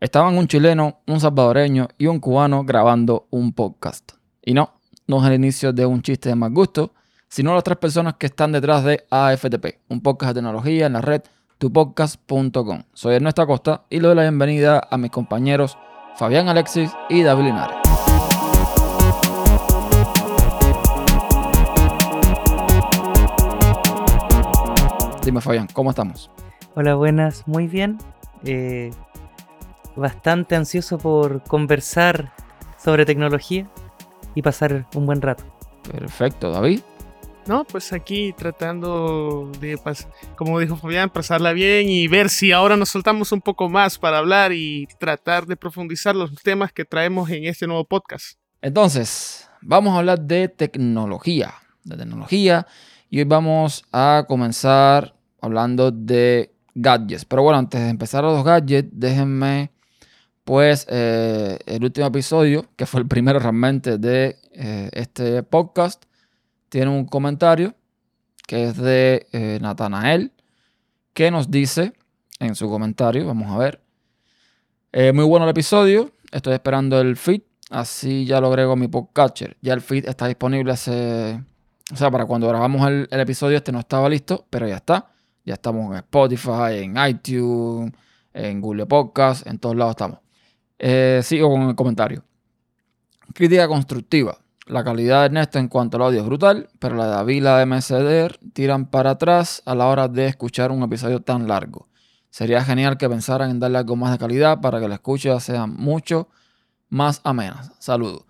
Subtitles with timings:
[0.00, 4.12] Estaban un chileno, un salvadoreño y un cubano grabando un podcast.
[4.42, 4.72] Y no,
[5.06, 6.94] no es el inicio de un chiste de mal gusto,
[7.28, 11.02] sino las tres personas que están detrás de AFTP, un podcast de tecnología en la
[11.02, 11.20] red
[11.58, 12.84] tupodcast.com.
[12.94, 15.76] Soy Ernesto Acosta y le doy la bienvenida a mis compañeros
[16.16, 17.76] Fabián Alexis y David Linares.
[25.22, 26.30] Dime Fabián, ¿cómo estamos?
[26.74, 27.98] Hola, buenas, muy bien.
[28.44, 28.92] Eh,
[30.00, 32.32] bastante ansioso por conversar
[32.82, 33.70] sobre tecnología
[34.34, 35.44] y pasar un buen rato.
[35.90, 36.80] Perfecto, David.
[37.46, 39.78] No, pues aquí tratando de,
[40.36, 44.18] como dijo Fabián, pasarla bien y ver si ahora nos soltamos un poco más para
[44.18, 48.38] hablar y tratar de profundizar los temas que traemos en este nuevo podcast.
[48.62, 52.66] Entonces, vamos a hablar de tecnología, de tecnología,
[53.08, 57.24] y hoy vamos a comenzar hablando de gadgets.
[57.24, 59.72] Pero bueno, antes de empezar a los gadgets, déjenme
[60.44, 66.04] pues eh, el último episodio, que fue el primero realmente de eh, este podcast,
[66.68, 67.74] tiene un comentario
[68.46, 70.32] que es de eh, Natanael,
[71.12, 71.92] que nos dice
[72.38, 73.80] en su comentario, vamos a ver,
[75.14, 79.56] muy bueno el episodio, estoy esperando el feed, así ya lo agrego a mi podcatcher.
[79.60, 81.40] Ya el feed está disponible hace,
[81.92, 85.10] o sea, para cuando grabamos el, el episodio este no estaba listo, pero ya está.
[85.44, 87.92] Ya estamos en Spotify, en iTunes,
[88.32, 90.18] en Google Podcast, en todos lados estamos.
[90.82, 92.24] Eh, sigo con el comentario.
[93.34, 94.38] Crítica constructiva.
[94.66, 97.40] La calidad de Ernesto en cuanto al audio es brutal, pero la de David y
[97.40, 101.86] la de tiran para atrás a la hora de escuchar un episodio tan largo.
[102.30, 105.66] Sería genial que pensaran en darle algo más de calidad para que la escucha sea
[105.66, 106.28] mucho
[106.88, 107.62] más amena.
[107.78, 108.24] Saludos.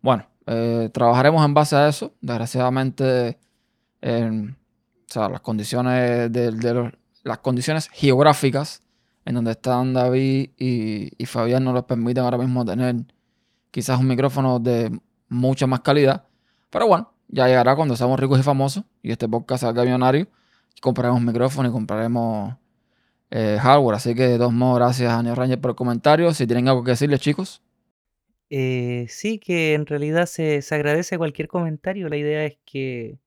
[0.00, 2.14] Bueno, eh, trabajaremos en base a eso.
[2.20, 3.38] Desgraciadamente,
[5.40, 6.92] condiciones de
[7.24, 8.85] las condiciones geográficas
[9.26, 12.94] en donde están David y, Fabián no les permiten ahora mismo tener
[13.72, 16.24] quizás un micrófono de mucha más calidad.
[16.70, 20.28] Pero bueno, ya llegará cuando seamos ricos y famosos y este podcast salga millonario.
[20.80, 22.54] compraremos micrófono y compraremos
[23.30, 23.96] eh, hardware.
[23.96, 26.32] Así que de todos modos, gracias a Neo Ranger por el comentario.
[26.32, 27.62] Si tienen algo que decirles, chicos.
[28.48, 32.08] Eh, sí, que en realidad se, agradece cualquier comentario.
[32.08, 33.18] La idea es que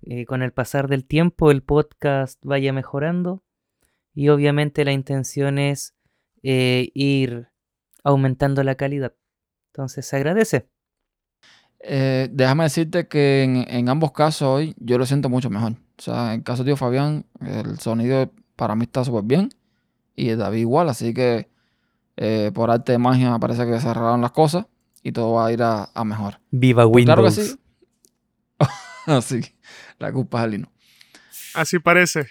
[0.00, 3.42] eh, con el pasar del tiempo el podcast vaya mejorando
[4.16, 5.94] y obviamente la intención es
[6.42, 7.50] eh, ir
[8.02, 9.14] aumentando la calidad.
[9.72, 10.70] Entonces se agradece.
[11.80, 15.72] Eh, déjame decirte que en, ambos casos hoy yo lo siento mucho mejor.
[15.98, 19.50] O sea, en el caso de tío Fabián, el sonido para mí está súper bien.
[20.14, 21.50] Y David igual, así que
[22.16, 24.64] eh, por arte de magia me parece que se cerraron las cosas
[25.02, 26.40] y todo va a ir a, mejor.
[26.50, 27.16] Viva Windows.
[27.16, 27.58] Claro que sí.
[29.06, 29.40] Así,
[29.98, 30.72] la culpa es Lino.
[31.54, 32.26] Así parece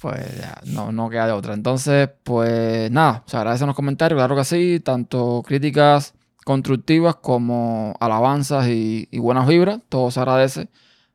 [0.00, 1.54] pues ya, no, no queda de otra.
[1.54, 6.14] Entonces, pues nada, se agradecen los comentarios, claro que sí, tanto críticas
[6.44, 10.68] constructivas como alabanzas y, buenas vibras, todo se agradece.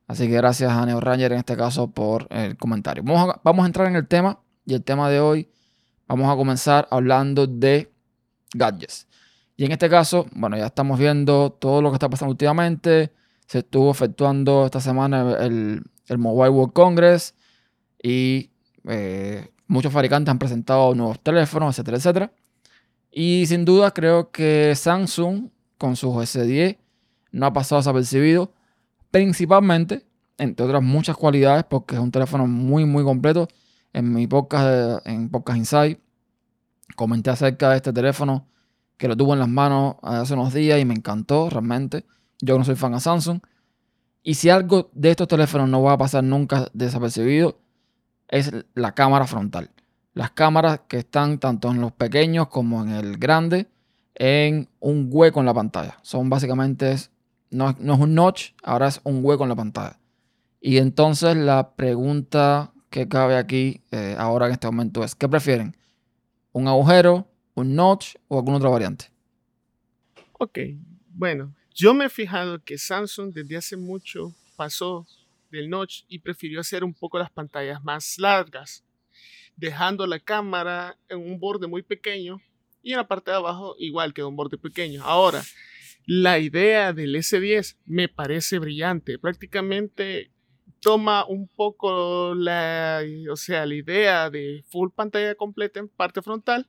[0.06, 3.02] Así que gracias a Neo Ranger en este caso por el comentario.
[3.02, 5.48] Vamos a, vamos a entrar en el tema y el tema de hoy
[6.06, 7.90] vamos a comenzar hablando de
[8.54, 9.08] gadgets.
[9.56, 13.12] Y en este caso, bueno, ya estamos viendo todo lo que está pasando últimamente.
[13.46, 17.34] Se estuvo efectuando esta semana el, el Mobile World Congress
[18.00, 18.50] y
[18.84, 22.32] eh, muchos fabricantes han presentado nuevos teléfonos, etcétera, etcétera.
[23.10, 26.78] Y sin duda creo que Samsung con sus S10
[27.32, 28.52] no ha pasado desapercibido,
[29.10, 30.04] principalmente,
[30.38, 33.48] entre otras muchas cualidades, porque es un teléfono muy, muy completo.
[33.92, 36.00] En mi podcast, en Podcast Insight,
[36.96, 38.48] comenté acerca de este teléfono
[38.96, 42.04] que lo tuvo en las manos hace unos días y me encantó realmente.
[42.40, 43.40] Yo no soy fan de Samsung.
[44.22, 47.58] Y si algo de estos teléfonos no va a pasar nunca desapercibido,
[48.28, 49.70] es la cámara frontal.
[50.12, 53.68] Las cámaras que están tanto en los pequeños como en el grande
[54.14, 55.98] en un hueco en la pantalla.
[56.02, 56.96] Son básicamente,
[57.50, 59.98] no, es un notch, ahora es un hueco en la pantalla.
[60.60, 65.76] Y entonces la pregunta que cabe aquí eh, ahora en este momento es, ¿qué prefieren?
[66.52, 69.06] ¿Un agujero, un notch o alguna otra variante?
[70.38, 70.58] Ok,
[71.08, 75.06] bueno, yo me he fijado que Samsung desde hace mucho pasó
[75.54, 78.84] del notch y prefirió hacer un poco las pantallas más largas,
[79.56, 82.40] dejando la cámara en un borde muy pequeño
[82.82, 85.02] y en la parte de abajo igual que un borde pequeño.
[85.04, 85.42] Ahora,
[86.06, 90.30] la idea del S10 me parece brillante, prácticamente
[90.80, 96.66] toma un poco la, o sea, la idea de full pantalla completa en parte frontal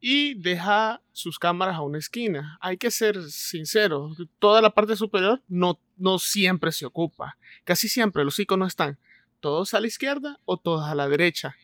[0.00, 2.58] y deja sus cámaras a una esquina.
[2.60, 7.36] Hay que ser sincero, toda la parte superior no, no siempre se ocupa.
[7.64, 8.98] Casi siempre los iconos están
[9.40, 11.54] todos a la izquierda o todos a la derecha.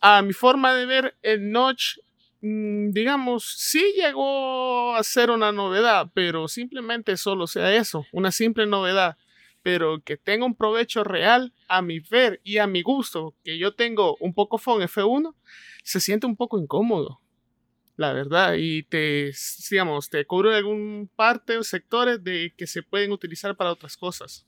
[0.00, 1.98] A mi forma de ver, el notch
[2.40, 8.66] mm, digamos, sí llegó a ser una novedad, pero simplemente solo sea eso, una simple
[8.66, 9.16] novedad.
[9.62, 13.74] Pero que tenga un provecho real a mi ver y a mi gusto, que yo
[13.74, 15.34] tengo un poco phone F1,
[15.82, 17.22] se siente un poco incómodo
[17.96, 19.32] la verdad, y te,
[19.70, 24.46] digamos, te cubre algún parte o sectores de que se pueden utilizar para otras cosas.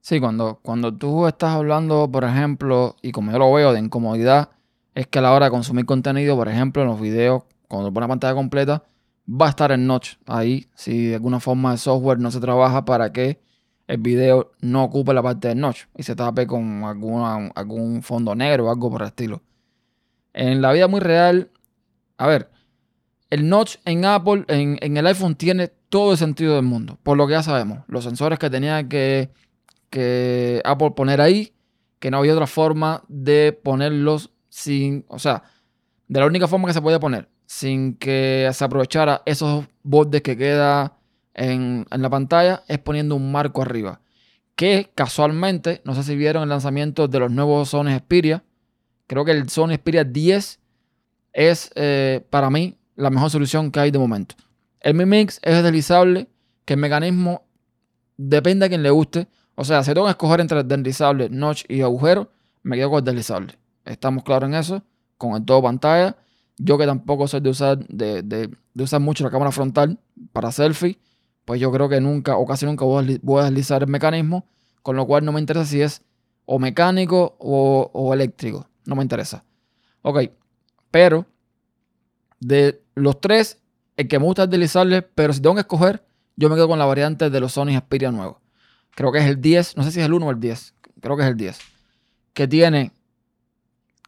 [0.00, 4.50] Sí, cuando, cuando tú estás hablando, por ejemplo, y como yo lo veo de incomodidad,
[4.94, 8.08] es que a la hora de consumir contenido, por ejemplo, en los videos, cuando pones
[8.08, 8.84] pantalla completa,
[9.28, 12.84] va a estar el notch ahí, si de alguna forma el software no se trabaja
[12.84, 13.40] para que
[13.86, 18.34] el video no ocupe la parte del notch y se tape con alguna, algún fondo
[18.34, 19.42] negro o algo por el estilo.
[20.32, 21.50] En la vida muy real,
[22.16, 22.50] a ver,
[23.30, 27.26] el notch en Apple, en, el iPhone tiene todo el sentido del mundo, por lo
[27.26, 27.80] que ya sabemos.
[27.88, 29.30] Los sensores que tenía que,
[30.64, 31.52] Apple poner ahí,
[31.98, 35.42] que no había otra forma de ponerlos sin, o sea,
[36.06, 40.36] de la única forma que se podía poner, sin que se aprovechara esos bordes que
[40.36, 40.98] queda
[41.34, 44.00] en, en, la pantalla, es poniendo un marco arriba.
[44.54, 48.44] Que casualmente, no sé si vieron el lanzamiento de los nuevos Sony Xperia.
[49.08, 50.60] Creo que el Sony Xperia 10
[51.34, 54.36] es eh, para mí la mejor solución que hay de momento.
[54.80, 56.28] El Mi Mix es deslizable,
[56.64, 57.42] que el mecanismo
[58.16, 59.28] depende a quien le guste.
[59.56, 62.30] O sea, si tengo que escoger entre deslizable, notch y agujero,
[62.62, 63.58] me quedo con el deslizable.
[63.84, 64.82] Estamos claros en eso,
[65.18, 66.16] con el todo pantalla.
[66.56, 68.50] Yo que tampoco soy de usar, de, de,
[68.82, 69.98] usar mucho la cámara frontal
[70.32, 70.98] para selfie,
[71.44, 74.46] pues yo creo que nunca o casi nunca voy a, deslizar el mecanismo,
[74.82, 76.02] con lo cual no me interesa si es
[76.46, 78.68] o mecánico o, o eléctrico.
[78.86, 79.44] No me interesa.
[80.02, 80.30] Ok,
[80.94, 81.26] pero
[82.38, 83.58] de los tres,
[83.96, 86.04] el que me gusta es deslizable, pero si tengo que escoger,
[86.36, 88.36] yo me quedo con la variante de los Sony Xperia nuevos.
[88.94, 91.16] Creo que es el 10, no sé si es el 1 o el 10, creo
[91.16, 91.58] que es el 10,
[92.32, 92.92] que tiene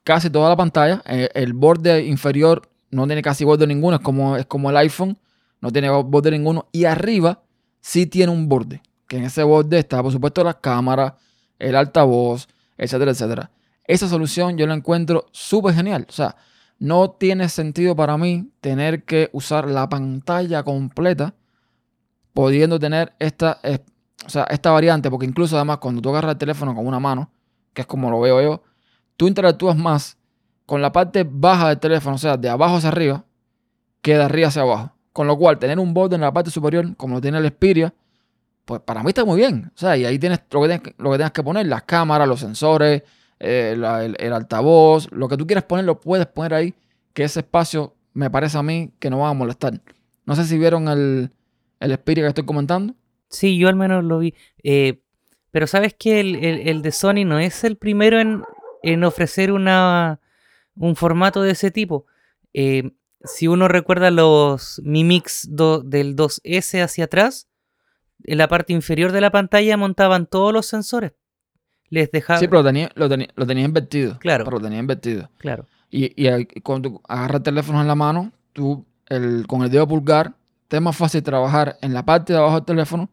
[0.05, 4.37] casi toda la pantalla, eh, el borde inferior no tiene casi borde ninguno, es como,
[4.37, 5.19] es como el iPhone,
[5.61, 7.43] no tiene borde ninguno, y arriba
[7.81, 11.17] sí tiene un borde, que en ese borde está por supuesto la cámara,
[11.59, 12.47] el altavoz,
[12.79, 13.51] etcétera, etcétera.
[13.89, 16.37] Esa solución yo la encuentro súper genial, o sea,
[16.79, 21.35] no tiene sentido para mí tener que usar la pantalla completa
[22.33, 23.79] pudiendo tener esta, eh,
[24.51, 27.31] esta variante, porque incluso además cuando tú agarras el teléfono con una mano,
[27.73, 28.63] que es como lo veo yo,
[29.17, 30.19] tú interactúas más
[30.67, 33.25] con la parte baja del teléfono, o sea, de abajo hacia arriba,
[34.03, 34.93] que de arriba hacia abajo.
[35.13, 37.95] Con lo cual, tener un borde en la parte superior, como lo tiene el Xperia,
[38.67, 39.73] pues para mí está muy bien.
[39.75, 43.03] O sea, y ahí tienes lo que tienes, que, que poner, las cámaras, los sensores,
[43.39, 46.75] eh, el, altavoz, lo que tú quieras poner, lo puedes poner ahí,
[47.13, 49.81] que ese espacio me parece a mí que no va a molestar.
[50.25, 51.31] No sé si vieron el,
[51.81, 52.95] el Xperia que estoy comentando.
[53.29, 54.35] Sí, yo al menos lo vi.
[54.63, 55.01] Eh,
[55.51, 58.43] pero sabes que el, de Sony no es el primero en,
[58.83, 60.21] en ofrecer una,
[60.75, 62.07] un formato de ese tipo.
[62.53, 62.91] Eh,
[63.25, 67.49] si uno recuerda los Mi Mix del 2S hacia atrás,
[68.25, 71.13] en la parte inferior de la pantalla montaban todos los sensores
[71.91, 72.39] les dejaba.
[72.39, 74.19] Sí, pero lo tenía, lo tenía, lo tenía invertido.
[74.19, 74.45] Claro.
[74.45, 75.31] Pero lo tenía invertido.
[75.39, 75.67] Claro.
[75.91, 79.87] Y, y cuando tú agarras el teléfono en la mano, tú el, con el dedo
[79.87, 80.35] pulgar,
[80.69, 83.09] te es más fácil trabajar en la parte de abajo del teléfono.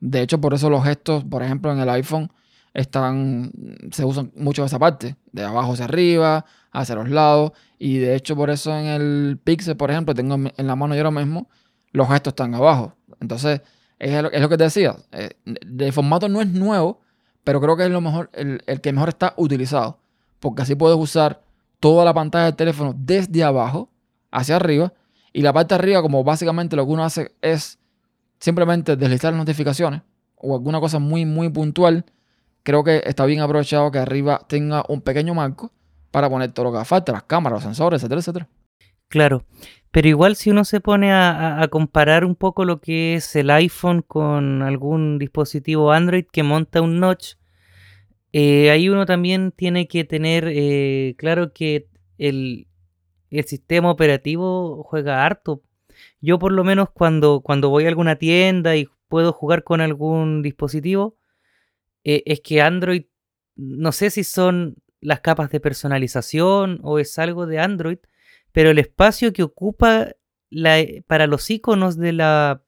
[0.00, 2.30] De hecho, por eso los gestos, por ejemplo, en el iPhone,
[2.74, 3.52] están,
[3.90, 7.52] se usan mucho esa parte, de abajo hacia arriba, hacia los lados.
[7.78, 11.00] Y de hecho, por eso en el Pixel, por ejemplo, tengo en la mano yo
[11.00, 11.48] ahora mismo,
[11.92, 12.94] los gestos están abajo.
[13.20, 13.60] Entonces,
[13.98, 14.96] es lo, es lo que te decía.
[15.12, 17.00] Eh, el formato no es nuevo,
[17.48, 19.96] pero creo que es lo mejor, el, que mejor está utilizado.
[20.38, 21.40] Porque así puedes usar
[21.80, 23.88] toda la pantalla del teléfono desde abajo
[24.30, 24.92] hacia arriba.
[25.32, 27.78] Y la parte de arriba, como básicamente lo que uno hace es
[28.38, 30.02] simplemente deslizar las notificaciones
[30.36, 32.04] o alguna cosa muy, muy puntual,
[32.64, 35.72] creo que está bien aprovechado que arriba tenga un pequeño marco
[36.10, 38.48] para poner todo lo que falta, las cámaras, los sensores, etcétera, etcétera.
[39.08, 39.44] Claro,
[39.90, 44.02] pero igual si uno se pone a, comparar un poco lo que es el iPhone
[44.02, 47.34] con algún dispositivo Android que monta un notch,
[48.32, 52.66] eh, ahí uno también tiene que tener eh, claro que el,
[53.46, 55.62] sistema operativo juega harto.
[56.20, 60.42] Yo por lo menos cuando, cuando voy a alguna tienda y puedo jugar con algún
[60.42, 61.16] dispositivo,
[62.04, 63.04] eh, es que Android,
[63.56, 67.98] no sé si son las capas de personalización o es algo de Android,
[68.52, 70.08] pero el espacio que ocupa
[71.06, 72.62] para los iconos de la,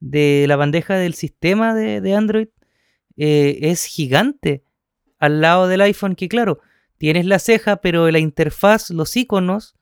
[0.00, 2.48] de la bandeja del sistema de, Android
[3.16, 4.62] es gigante
[5.18, 6.60] al lado del iPhone que claro,
[6.98, 9.74] tienes la ceja, pero la interfaz, los iconos,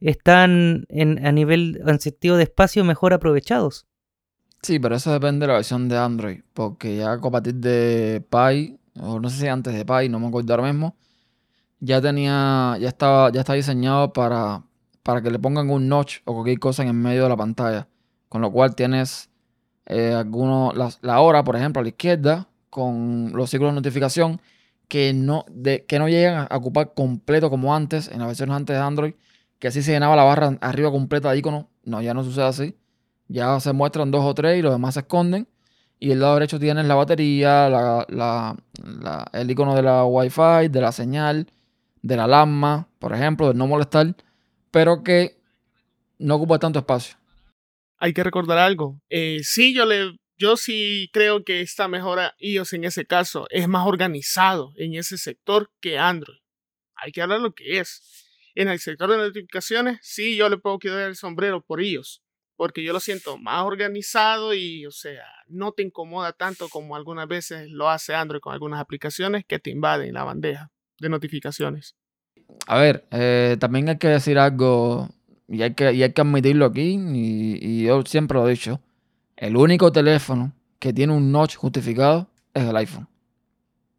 [0.00, 0.86] están
[1.22, 3.86] a nivel, en sentido de espacio mejor aprovechados.
[4.62, 9.20] Sí, pero eso depende de la versión de Android, porque ya a de Pi, o
[9.20, 10.96] no sé si antes de Pi, no me acuerdo ahora mismo,
[11.80, 14.64] ya tenía, ya estaba, ya está diseñado para,
[15.02, 17.88] para que le pongan un notch o cualquier cosa en el medio de la pantalla.
[18.28, 19.30] Con lo cual tienes
[19.86, 24.40] eh, algunos, la, hora, por ejemplo, a la izquierda, con los ciclos de notificación
[24.86, 28.76] que no, de, que no llegan a ocupar completo como antes, en las versiones antes
[28.76, 29.14] de Android,
[29.58, 31.66] que así se llenaba la barra arriba completa de iconos.
[31.84, 32.76] No, ya no sucede así.
[33.28, 35.48] Ya se muestran dos o tres y los demás se esconden.
[35.98, 37.66] Y el lado derecho tienes la batería,
[39.32, 41.48] el icono de la Wi-Fi, de la señal,
[42.02, 44.14] de la alarma, por ejemplo, de no molestar,
[44.70, 45.40] pero que
[46.18, 47.16] no ocupa tanto espacio.
[47.98, 49.00] Hay que recordar algo.
[49.08, 53.68] Eh, sí, yo le, yo sí creo que esta mejora iOS en ese caso es
[53.68, 56.38] más organizado en ese sector que Android.
[56.94, 58.24] Hay que hablar lo que es.
[58.54, 62.22] En el sector de notificaciones, sí, yo le puedo quitar el sombrero por iOS
[62.58, 67.28] porque yo lo siento más organizado y, o sea, no te incomoda tanto como algunas
[67.28, 71.96] veces lo hace Android con algunas aplicaciones que te invaden la bandeja de notificaciones.
[72.66, 75.08] A ver, eh, también hay que decir algo
[75.48, 78.80] y hay que, hay que admitirlo aquí y, y, yo siempre lo he dicho.
[79.36, 83.08] El único teléfono que tiene un notch justificado es el iPhone.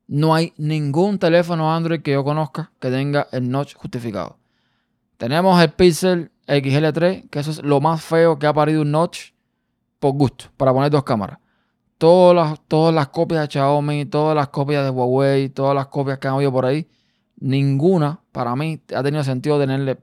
[0.07, 4.37] No hay ningún teléfono Android que yo conozca que tenga el notch justificado.
[5.17, 9.31] Tenemos el Pixel XL3, que eso es lo más feo que ha parido un notch
[9.99, 11.39] por gusto, para poner dos cámaras.
[11.97, 16.17] Todas las, todas las copias de Xiaomi, todas las copias de Huawei, todas las copias
[16.17, 16.87] que han habido por ahí,
[17.39, 19.97] ninguna para mí ha tenido sentido tenerle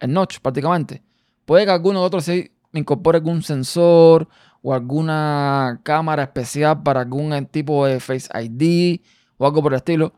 [0.00, 1.02] el notch prácticamente.
[1.44, 4.28] Puede que alguno de otros sí incorpore algún sensor
[4.62, 9.00] o alguna cámara especial para algún tipo de Face ID
[9.36, 10.14] o algo por el estilo.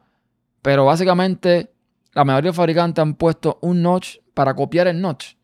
[0.63, 1.73] Pero básicamente
[2.13, 5.37] la mayoría de fabricantes han puesto un notch para copiar el notch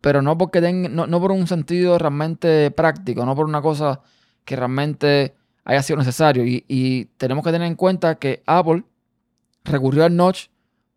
[0.00, 4.00] pero no porque no, por un sentido realmente práctico, no por una cosa
[4.44, 6.44] que realmente haya sido necesario.
[6.46, 8.84] Y, tenemos que tener en cuenta que Apple
[9.68, 10.48] recurrió al notch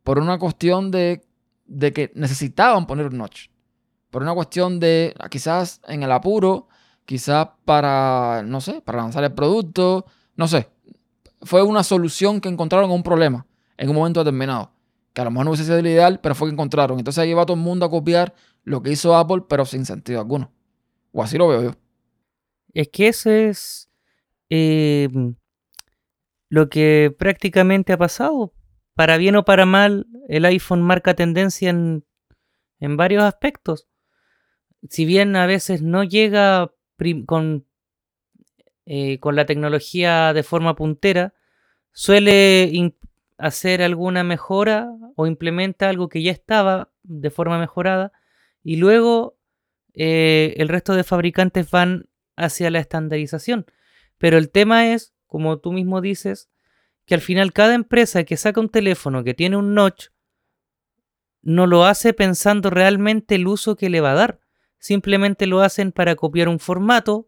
[0.03, 1.23] por una cuestión de,
[1.65, 3.49] de que necesitaban poner un notch.
[4.09, 6.67] Por una cuestión de quizás en el apuro,
[7.05, 10.69] quizás para, no sé, para lanzar el producto, no sé.
[11.41, 13.45] Fue una solución que encontraron a un problema
[13.77, 14.71] en un momento determinado.
[15.13, 16.99] Que a lo mejor no hubiese sido el ideal, pero fue que encontraron.
[16.99, 20.19] Entonces ahí va todo el mundo a copiar lo que hizo Apple, pero sin sentido
[20.19, 20.51] alguno.
[21.11, 21.71] O así lo veo yo.
[22.73, 23.89] Es que eso es
[24.49, 25.35] em,
[26.49, 28.53] lo que prácticamente ha pasado.
[28.95, 32.05] Para bien o para mal, el iPhone marca tendencia en,
[32.79, 33.87] en varios aspectos.
[34.89, 36.73] Si bien a veces no llega
[37.25, 37.65] con,
[38.85, 41.33] eh, con la tecnología de forma puntera,
[41.91, 42.93] suele
[43.37, 48.11] hacer alguna mejora o implementa algo que ya estaba de forma mejorada
[48.63, 49.37] y luego
[49.93, 53.65] eh, el resto de fabricantes van hacia la estandarización.
[54.17, 56.50] Pero el tema es, como tú mismo dices,
[57.11, 60.11] que al final cada empresa que saca un teléfono que tiene un notch
[61.41, 64.39] no lo hace pensando realmente el uso que le va a dar.
[64.79, 67.27] Simplemente lo hacen para copiar un formato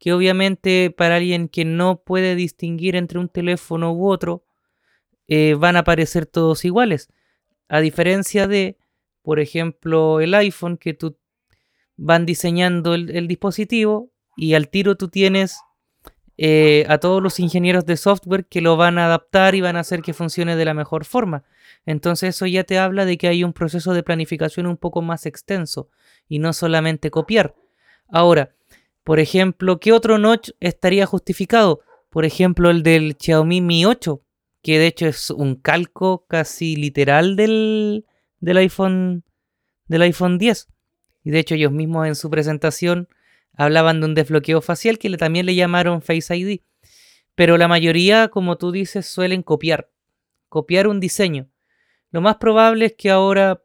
[0.00, 4.44] que obviamente para alguien que no puede distinguir entre un teléfono u otro,
[5.28, 7.08] eh, van a parecer todos iguales.
[7.68, 8.76] A diferencia de
[9.22, 11.16] por ejemplo, el iPhone, que tú
[11.96, 15.60] van diseñando el, dispositivo y al tiro tú tienes
[16.38, 19.80] eh, a todos los ingenieros de software que lo van a adaptar y van a
[19.80, 21.44] hacer que funcione de la mejor forma.
[21.84, 25.26] Entonces eso ya te habla de que hay un proceso de planificación un poco más
[25.26, 25.88] extenso
[26.28, 27.54] y no solamente copiar.
[28.08, 28.54] Ahora,
[29.04, 31.80] por ejemplo, ¿qué otro notch estaría justificado?
[32.08, 34.22] Por ejemplo, el del Xiaomi Mi 8,
[34.62, 38.06] que de hecho es un calco casi literal del,
[38.40, 39.24] del iPhone,
[39.86, 40.68] del iPhone 10.
[41.24, 43.08] Y de hecho ellos mismos en su presentación
[43.54, 46.60] hablaban de un desbloqueo facial que también le llamaron Face ID.
[47.34, 49.90] Pero la mayoría, como tú dices, suelen copiar.
[50.48, 51.48] Copiar un diseño.
[52.10, 53.62] Lo más probable es que ahora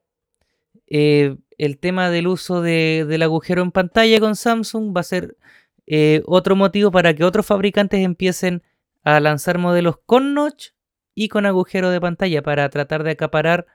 [0.87, 5.37] eh, el tema del uso del agujero en pantalla con Samsung va a ser
[5.85, 8.63] eh, otro motivo para que otros fabricantes empiecen
[9.03, 10.69] a lanzar modelos con notch
[11.15, 13.65] y con agujero de pantalla para tratar de acaparar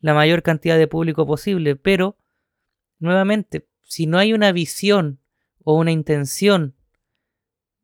[0.00, 2.16] la mayor cantidad de público posible, pero
[2.98, 5.20] nuevamente, si no hay una visión
[5.66, 6.76] o una intención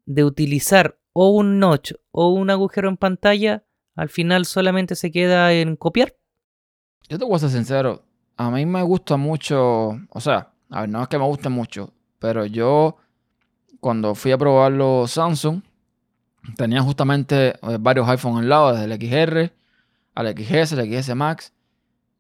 [0.07, 3.65] de utilizar o un notch o un agujero en pantalla,
[3.97, 6.15] al final solamente se queda en copiar.
[7.09, 8.05] Yo te voy a ser sincero,
[8.37, 11.93] a mí me gusta mucho, o sea, a ver, no es que me guste mucho,
[12.21, 12.99] pero yo
[13.81, 15.63] cuando fui a probar los Samsung,
[16.57, 19.53] tenía justamente eh, varios iPhones al lado, desde el XR
[20.15, 21.53] al XS, el XS Max,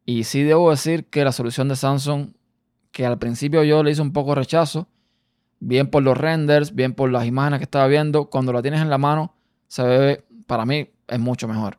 [0.05, 2.33] y sí debo decir que la solución de Samsung,
[2.91, 4.89] que al principio yo le hice un poco rechazo,
[5.65, 8.91] bien por los renders, bien por las imágenes que estaba viendo, cuando la tienes en
[8.91, 9.37] la mano,
[9.69, 11.79] se ve, para mí, es mucho mejor.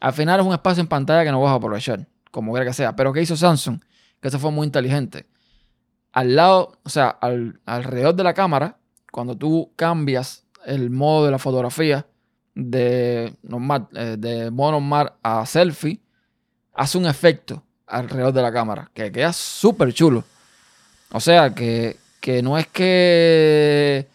[0.00, 2.72] Al final es un espacio en pantalla que no vas a aprovechar, como quiera que
[2.72, 2.94] sea.
[2.94, 3.80] Pero ¿qué hizo Samsung?
[4.20, 5.26] que eso fue muy inteligente.
[6.12, 7.08] Al lado, o sea,
[7.64, 8.78] alrededor de la cámara,
[9.12, 12.06] cuando tú cambias el modo de la fotografía
[12.54, 16.00] de normal, eh, de modo normal a selfie,
[16.74, 20.24] hace un efecto alrededor de la cámara que queda súper chulo.
[21.12, 21.96] O sea, que,
[22.42, 24.06] no es que.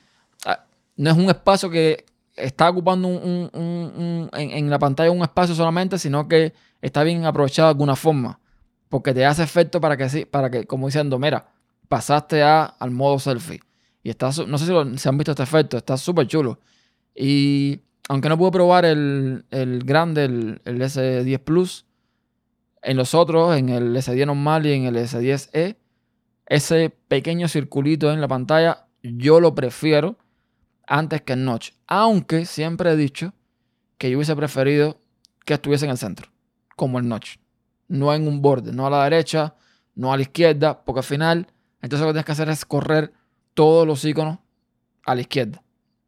[0.46, 0.66] Ah,
[0.98, 2.06] no es un espacio que
[2.36, 7.72] está ocupando un, en, la pantalla un espacio solamente, sino que está bien aprovechado de
[7.72, 8.40] alguna forma.
[8.90, 11.48] Porque te hace efecto para que, para que como diciendo, mira,
[11.90, 13.60] pasaste a, al modo selfie.
[14.04, 16.60] Y está, no sé si, se han visto este efecto, está súper chulo.
[17.16, 19.46] Y aunque no pude probar el,
[19.86, 21.86] grande, el, el, S10 Plus,
[22.82, 25.78] en los otros, en el S10 normal y en el S10e,
[26.46, 30.18] ese pequeño circulito en la pantalla, yo lo prefiero
[30.88, 31.72] antes que el notch.
[31.88, 33.34] Aunque siempre he dicho
[33.98, 35.00] que yo hubiese preferido
[35.46, 36.32] que estuviese en el centro,
[36.76, 37.38] como el notch.
[37.88, 39.56] No en un borde, no a la derecha,
[39.96, 41.48] no a la izquierda, porque al final,
[41.82, 43.14] entonces lo que tienes que hacer es correr
[43.54, 44.40] todos los iconos
[45.06, 45.64] a la izquierda.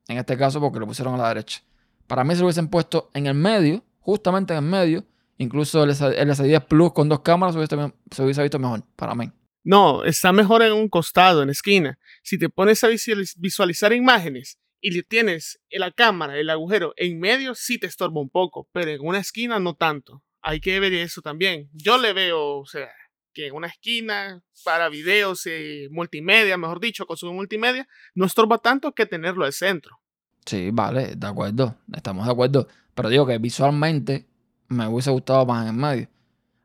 [0.07, 1.61] En este caso, porque lo pusieron a la derecha.
[2.07, 5.03] Para mí, se lo hubiesen puesto en el medio, justamente en el medio,
[5.37, 9.31] incluso el, S10 Plus con dos cámaras se hubiese, visto mejor, para mí.
[9.65, 11.97] No, está mejor en un costado, en esquina.
[12.21, 17.55] Si te pones a visualizar imágenes y le tienes la cámara, el agujero en medio,
[17.55, 20.23] sí te estorba un poco, pero en una esquina no tanto.
[20.43, 21.67] Hay que ver eso también.
[21.73, 22.91] Yo le veo, o sea,
[23.33, 28.93] que en una esquina para videos eh, multimedia, mejor dicho, consumo multimedia, no estorba tanto
[28.93, 29.99] que tenerlo al centro.
[30.45, 32.67] Sí, vale, de acuerdo, estamos de acuerdo.
[32.93, 34.27] Pero digo que visualmente
[34.67, 36.07] me hubiese gustado más en el medio.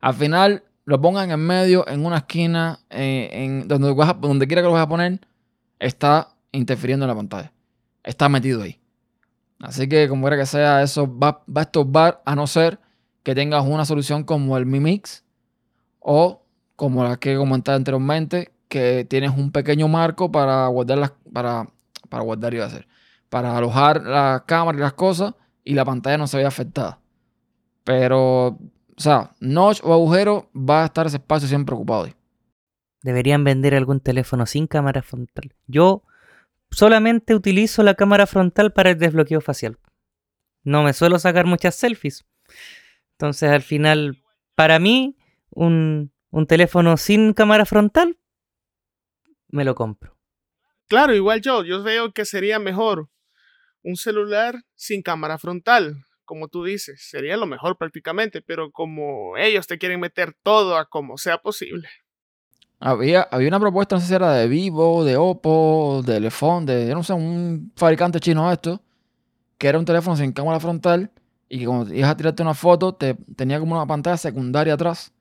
[0.01, 3.95] Al final, lo pongan en medio, en una esquina, eh, en donde,
[4.49, 5.21] quiera que lo vayas a poner,
[5.79, 7.53] está interfiriendo en la pantalla.
[8.03, 8.81] Está metido ahí.
[9.61, 12.81] Así que, como quiera que sea, eso va, a estorbar a no ser
[13.23, 15.23] que tengas una solución como el Mi Mix
[16.01, 16.43] o
[16.75, 21.69] como la que comenté anteriormente, que tienes un pequeño marco para guardar las, para,
[22.11, 22.89] guardar, iba a hacer,
[23.29, 26.99] para alojar la cámara y las cosas y la pantalla no se vea afectada.
[27.85, 28.59] Pero,
[29.01, 32.11] o sea, notch o agujero va a estar ese espacio siempre ocupado.
[33.01, 35.55] Deberían vender algún teléfono sin cámara frontal.
[35.67, 36.05] Yo
[36.71, 39.79] solamente utilizo la cámara frontal para el desbloqueo facial.
[40.65, 42.27] No me suelo sacar muchas selfies.
[43.13, 44.23] Entonces, al final,
[44.55, 45.17] para mí,
[45.49, 48.19] un, un teléfono sin cámara frontal,
[49.49, 50.15] me lo compro.
[50.89, 53.09] Claro, igual yo, yo veo que sería mejor
[53.83, 59.67] un celular sin cámara frontal, como tú dices, sería lo mejor prácticamente, pero como ellos
[59.67, 61.89] te quieren meter todo a como sea posible.
[62.79, 66.95] Había, había una propuesta, no sé si era de Vivo, de Oppo, de Telefón, de,
[66.95, 68.81] no sé, un fabricante chino esto,
[69.59, 71.11] que era un teléfono sin cámara frontal
[71.49, 75.13] y que cuando ibas a tirarte una foto, te, tenía como una pantalla secundaria atrás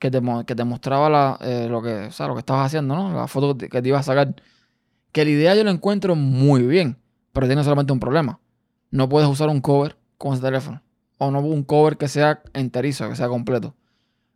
[0.00, 3.14] que te, que te mostraba la, eh, lo, que, o lo que estabas haciendo, ¿no?
[3.14, 4.34] La foto que te, ibas a sacar.
[5.12, 6.98] Que la idea yo la encuentro muy bien,
[7.32, 8.40] pero tiene solamente un problema.
[8.90, 10.80] No puedes usar un cover con ese teléfono.
[11.18, 13.74] O no un cover que sea enterizo, que sea completo.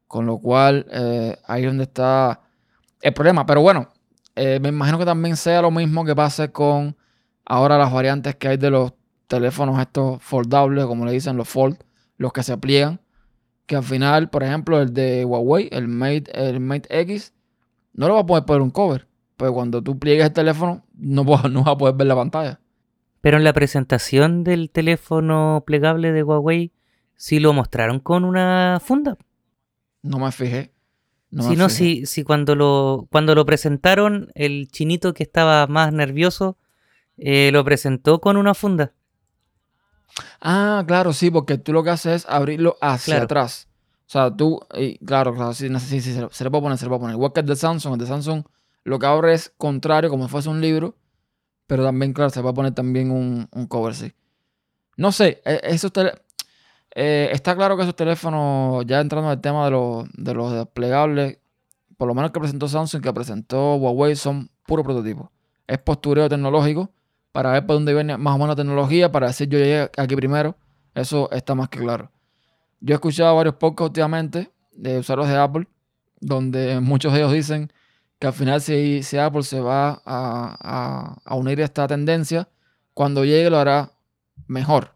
[0.08, 2.40] Con lo cual, eh, ahí es donde está
[3.00, 3.46] el problema.
[3.46, 3.88] Pero bueno,
[4.34, 6.96] eh, me imagino que también sea lo mismo que pase con
[7.44, 8.92] ahora las variantes que hay de los
[9.28, 11.78] teléfonos estos foldables, como le dicen los fold,
[12.16, 13.00] los que se pliegan
[13.66, 17.34] que al final, por ejemplo, el de Huawei, el Mate, el Mate X,
[17.92, 19.08] no lo va a poder poner un cover.
[19.36, 22.60] Pero cuando tú pliegues el teléfono, no, no vas a poder ver la pantalla.
[23.26, 26.70] Pero en la presentación del teléfono plegable de Huawei,
[27.16, 29.18] sí lo mostraron con una funda.
[30.00, 30.72] No me fijé.
[31.32, 36.56] si no, si, si cuando, lo, cuando lo presentaron, el chinito que estaba más nervioso
[37.16, 38.92] eh, lo presentó con una funda.
[40.40, 43.66] Ah, claro, sí, porque tú lo que haces es abrirlo hacia atrás.
[44.06, 46.90] O sea, tú, y, claro, claro, sí, sí, sí, se, le puede poner, se le
[46.90, 47.16] puede poner.
[47.16, 48.44] Igual que el de Samsung, el de Samsung
[48.84, 50.94] lo que abre es contrario, como si fuese un libro,
[51.66, 54.12] pero también, claro, se va a poner también un, cover, sí.
[54.96, 55.92] No sé, e, esos
[56.94, 60.52] eh, está claro que esos teléfonos, ya entrando en el tema de los, de los
[60.52, 61.38] desplegables,
[61.96, 65.30] por lo menos que presentó Samsung, que presentó Huawei, son puro prototipo.
[65.66, 66.90] Es postureo tecnológico
[67.32, 70.16] para ver por dónde viene más o menos la tecnología, para decir yo llegué aquí
[70.16, 70.56] primero.
[70.94, 72.10] Eso está más que claro.
[72.80, 75.68] Yo he escuchado varios podcasts últimamente de usuarios de Apple,
[76.20, 77.70] donde muchos de ellos dicen
[78.18, 82.48] que al final si, Apple se va a, a, unir a esta tendencia,
[82.94, 83.92] cuando llegue lo hará
[84.46, 84.94] mejor.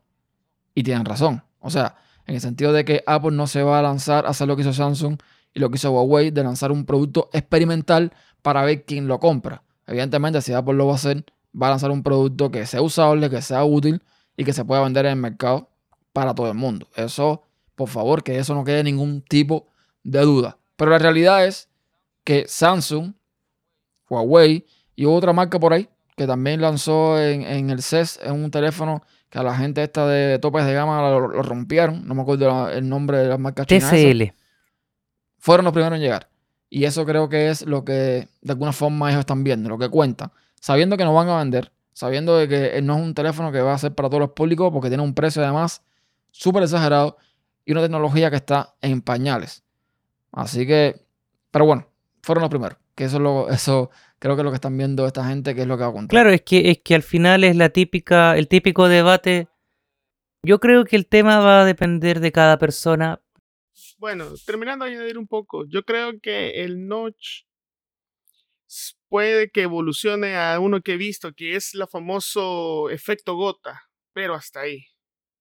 [0.74, 1.42] Y tienen razón.
[1.58, 4.48] O sea, en el sentido de que Apple no se va a lanzar a hacer
[4.48, 5.18] lo que hizo Samsung
[5.52, 9.62] y lo que hizo Huawei, de lanzar un producto experimental para ver quién lo compra.
[9.86, 11.24] Evidentemente, si Apple lo va a hacer,
[11.60, 14.02] va a lanzar un producto que sea usable, que sea útil
[14.36, 15.68] y que se pueda vender en el mercado
[16.12, 16.86] para todo el mundo.
[16.94, 17.42] Eso,
[17.74, 19.66] por favor, que eso no quede ningún tipo
[20.04, 20.58] de duda.
[20.76, 21.69] Pero la realidad es
[22.24, 23.14] que Samsung,
[24.08, 25.88] Huawei y otra marca por ahí
[26.20, 30.38] que también lanzó en, el CES en un teléfono que a la gente esta de
[30.38, 32.06] topes de gama lo, rompieron.
[32.06, 34.34] No me acuerdo el nombre de la marca TCL.
[35.38, 36.28] Fueron los primeros en llegar.
[36.68, 39.88] Y eso creo que es lo que de alguna forma ellos están viendo, lo que
[39.88, 40.30] cuentan.
[40.60, 43.72] Sabiendo que no van a vender, sabiendo de que no es un teléfono que va
[43.72, 45.82] a ser para todos los públicos porque tiene un precio además
[46.32, 47.16] súper exagerado
[47.64, 49.62] y una tecnología que está en pañales.
[50.32, 51.00] Así que,
[51.50, 51.86] pero bueno,
[52.22, 52.78] fueron los primeros.
[52.94, 55.66] Que eso, lo, eso creo que es lo que están viendo esta gente, que es
[55.66, 56.10] lo que va a contar.
[56.10, 59.48] Claro, es que, es que al final es la típica, el típico debate.
[60.42, 63.20] Yo creo que el tema va a depender de cada persona.
[63.98, 67.44] Bueno, terminando de añadir un poco, yo creo que el notch
[69.08, 74.34] puede que evolucione a uno que he visto, que es el famoso efecto gota, pero
[74.34, 74.86] hasta ahí.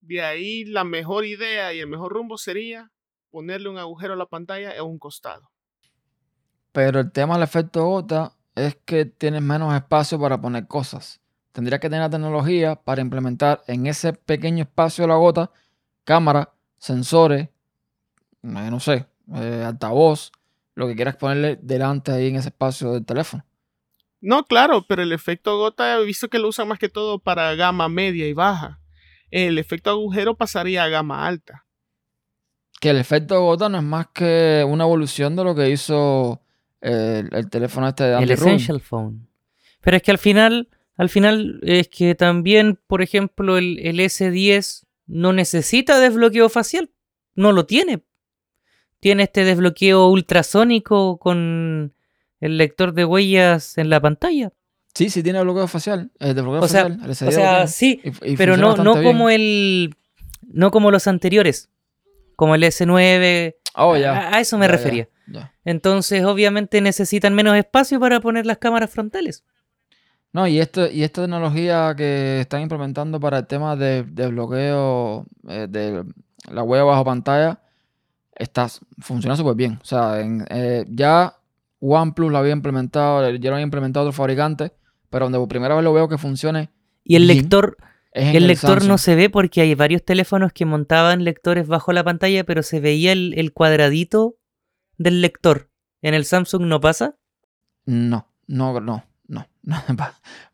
[0.01, 2.91] De ahí la mejor idea y el mejor rumbo sería
[3.29, 5.51] ponerle un agujero a la pantalla en un costado.
[6.71, 11.21] Pero el tema del efecto gota es que tienes menos espacio para poner cosas.
[11.51, 15.51] Tendrías que tener la tecnología para implementar en ese pequeño espacio de la gota
[16.03, 17.49] cámara, sensores,
[18.41, 19.05] eh, no sé,
[19.35, 20.31] eh, altavoz,
[20.73, 23.45] lo que quieras ponerle delante ahí en ese espacio del teléfono.
[24.21, 27.53] No, claro, pero el efecto gota he visto que lo usan más que todo para
[27.53, 28.81] gama media y baja.
[29.29, 31.65] El efecto agujero pasaría a gama alta.
[32.81, 36.41] Que el efecto gota no es más que una evolución de lo que hizo
[36.81, 39.27] el, teléfono este de El Essential Phone.
[39.81, 44.83] Pero es que al final, al final es que también, por ejemplo, el, el S10
[45.07, 46.91] no necesita desbloqueo facial.
[47.35, 48.03] No lo tiene.
[48.99, 51.93] Tiene este desbloqueo ultrasónico con
[52.39, 54.51] el lector de huellas en la pantalla.
[54.93, 56.11] Sí, sí tiene bloqueo facial.
[56.19, 57.29] El desbloqueo o sea, facial.
[57.29, 58.01] o sea sí,
[58.37, 59.95] pero no, no como el.
[60.51, 61.69] No como los anteriores.
[62.35, 63.55] Como el S9.
[63.75, 64.35] Oh, ya.
[64.35, 65.07] A, eso me refería.
[65.63, 69.43] Entonces, obviamente, necesitan menos espacio para poner las cámaras frontales.
[70.31, 75.67] No, y, esto, y esta tecnología que están implementando para el tema de, bloqueo eh,
[75.69, 76.03] de
[76.51, 77.59] la web bajo pantalla
[78.35, 78.67] está,
[78.99, 79.79] funciona súper bien.
[79.81, 81.35] O sea, eh, ya
[81.79, 84.71] OnePlus lo había implementado, ya lo había implementado otro fabricante,
[85.09, 86.69] pero donde por primera vez lo veo que funcione.
[87.03, 87.77] Y el lector,
[88.19, 92.43] el, lector no se ve porque hay varios teléfonos que montaban lectores bajo la pantalla,
[92.43, 94.35] pero se veía el cuadradito
[94.97, 95.69] del lector.
[96.01, 97.15] ¿En el Samsung no pasa?
[97.85, 99.47] No, no, no, no,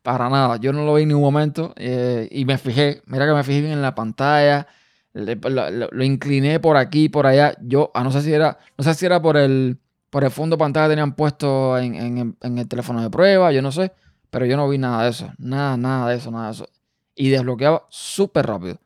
[0.01, 0.57] para nada.
[0.57, 3.71] Yo no lo vi en ningún momento eh, y me fijé, mira que me fijé
[3.71, 4.67] en la pantalla,
[5.13, 7.55] lo, incliné por aquí, por allá.
[7.61, 10.31] Yo, a ah, no sé si era, no sé si era por el, por el
[10.31, 13.93] fondo de pantalla que tenían puesto en, el teléfono de prueba, yo no sé,
[14.29, 16.67] pero yo no vi nada de eso, nada, nada de eso, nada de eso.
[17.15, 18.79] Y desbloqueaba súper rápido.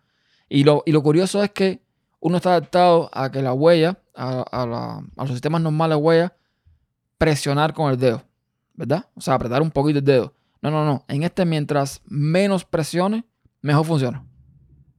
[0.48, 1.82] Y lo, y lo curioso es que
[2.20, 6.38] uno está adaptado a que la huella a, los sistemas normales de huella
[7.18, 8.24] presionar con el dedo,
[8.74, 9.08] ¿verdad?
[9.15, 10.34] O sea, apretar un poquito el dedo.
[10.62, 11.06] No, no, no.
[11.08, 13.24] En este, mientras menos presione,
[13.62, 14.26] mejor funciona.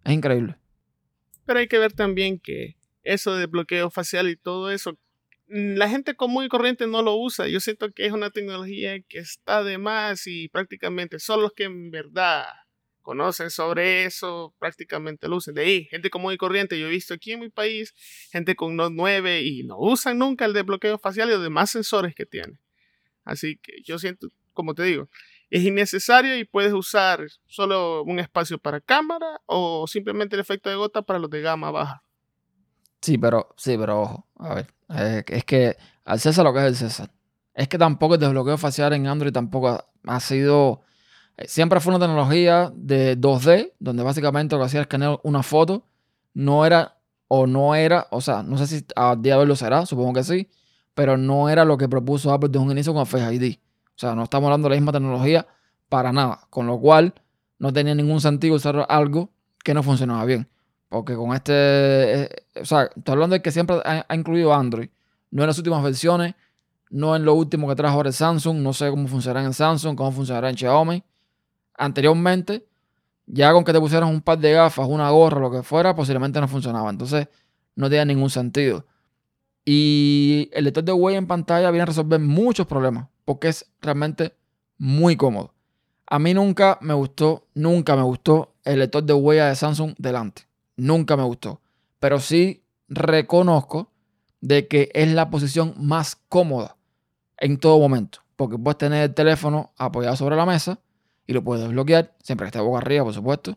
[0.04, 0.56] Es increíble.
[1.44, 4.98] Pero hay que ver también que eso de bloqueo facial y todo eso,
[5.48, 7.48] la gente común y corriente no lo usa.
[7.48, 11.64] Yo siento que es una tecnología que está de más y prácticamente son los que
[11.64, 12.44] en verdad
[13.02, 15.54] conocen sobre eso, prácticamente lo usan.
[15.54, 17.94] De ahí, gente común y corriente, yo he visto aquí en mi país
[18.30, 22.14] gente con Note 9 y no usan nunca el desbloqueo facial y los demás sensores
[22.14, 22.58] que tiene.
[23.24, 25.08] Así que yo siento, como te digo,
[25.50, 30.76] es innecesario y puedes usar solo un espacio para cámara o simplemente el efecto de
[30.76, 32.02] gota para los de gama baja.
[33.00, 36.66] Sí, pero, sí, pero ojo, a ver, eh, es que al César lo que es
[36.66, 37.10] el César.
[37.54, 40.82] Es que tampoco el desbloqueo facial en Android tampoco ha sido
[41.46, 45.84] siempre fue una tecnología de 2D, donde básicamente lo que hacía es escanear una foto.
[46.34, 46.96] No era,
[47.28, 50.12] o no era, o sea, no sé si a día de hoy lo será, supongo
[50.14, 50.48] que sí,
[50.94, 53.56] pero no era lo que propuso Apple desde un inicio con Face ID.
[53.56, 55.46] O sea, no estamos hablando de la misma tecnología
[55.88, 56.46] para nada.
[56.50, 57.14] Con lo cual,
[57.58, 59.30] no tenía ningún sentido usar algo
[59.62, 60.48] que no funcionaba bien.
[60.88, 62.28] Porque con este, eh,
[62.60, 64.88] o sea, estoy hablando de que siempre ha, ha, incluido Android.
[65.30, 66.34] No en las últimas versiones,
[66.90, 68.58] no en lo último que trajo ahora el Samsung.
[68.58, 71.04] No sé cómo funcionará en Samsung, cómo funcionará en Xiaomi
[71.80, 72.66] anteriormente,
[73.26, 76.40] ya con que te pusieras un par de gafas, una gorra, lo que fuera, posiblemente
[76.40, 76.90] no funcionaba.
[76.90, 77.28] Entonces,
[77.74, 78.86] no tenía ningún sentido.
[79.64, 84.34] Y el lector de huella en pantalla viene a resolver muchos problemas, porque es realmente
[84.78, 85.54] muy cómodo.
[86.06, 90.42] A mí nunca me gustó, nunca me gustó el lector de huella de Samsung delante.
[90.76, 91.60] Nunca me gustó.
[91.98, 93.90] Pero sí reconozco
[94.40, 96.76] de que es la posición más cómoda
[97.38, 98.20] en todo momento.
[98.36, 100.80] Porque puedes tener el teléfono apoyado sobre la mesa
[101.30, 103.56] y lo puedes desbloquear, siempre que esté boca arriba, por supuesto.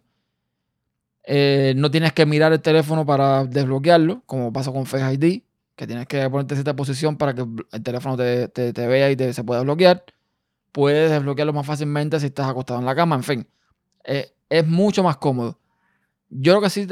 [1.23, 5.41] Eh, no tienes que mirar el teléfono para desbloquearlo, como pasa con Face ID.
[5.75, 9.15] que tienes que ponerte en cierta posición para que el teléfono te, te, vea y
[9.15, 10.03] te, se pueda bloquear.
[10.71, 13.47] Puedes desbloquearlo más fácilmente si estás acostado en la cama, en fin.
[14.03, 15.57] Eh, es mucho más cómodo.
[16.29, 16.87] Yo lo que sí,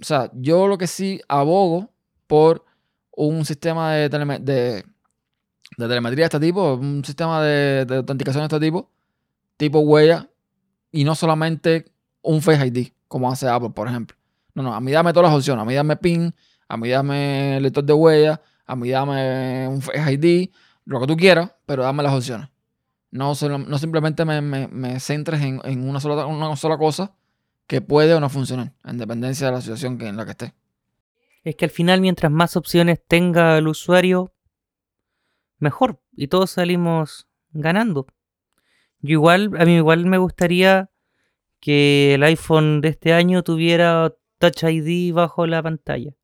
[0.00, 1.90] o sea, yo lo que sí abogo
[2.26, 2.64] por
[3.12, 4.84] un sistema de, de, de,
[5.76, 8.90] telemetría de este tipo, un sistema de autenticación de este tipo,
[9.56, 10.30] tipo huella,
[10.90, 14.16] y no solamente un Face ID, como hace Apple, por ejemplo.
[14.54, 15.62] No, no, a mí dame todas las opciones.
[15.62, 16.34] A mí dame PIN,
[16.68, 20.50] a mí dame lector de huella, a mí dame un Face ID,
[20.84, 22.48] lo que tú quieras, pero dame las opciones.
[23.10, 27.14] No, no simplemente me, centres en, una, sola, una sola cosa
[27.66, 30.54] que puede o no funcionar, en dependencia de la situación que, en la que esté.
[31.44, 34.32] Es que al final, mientras más opciones tenga el usuario,
[35.58, 36.00] mejor.
[36.12, 38.06] Y todos salimos ganando.
[39.04, 40.90] Yo igual, a mí igual me gustaría
[41.60, 46.14] que el iPhone de este año tuviera Touch ID bajo la pantalla.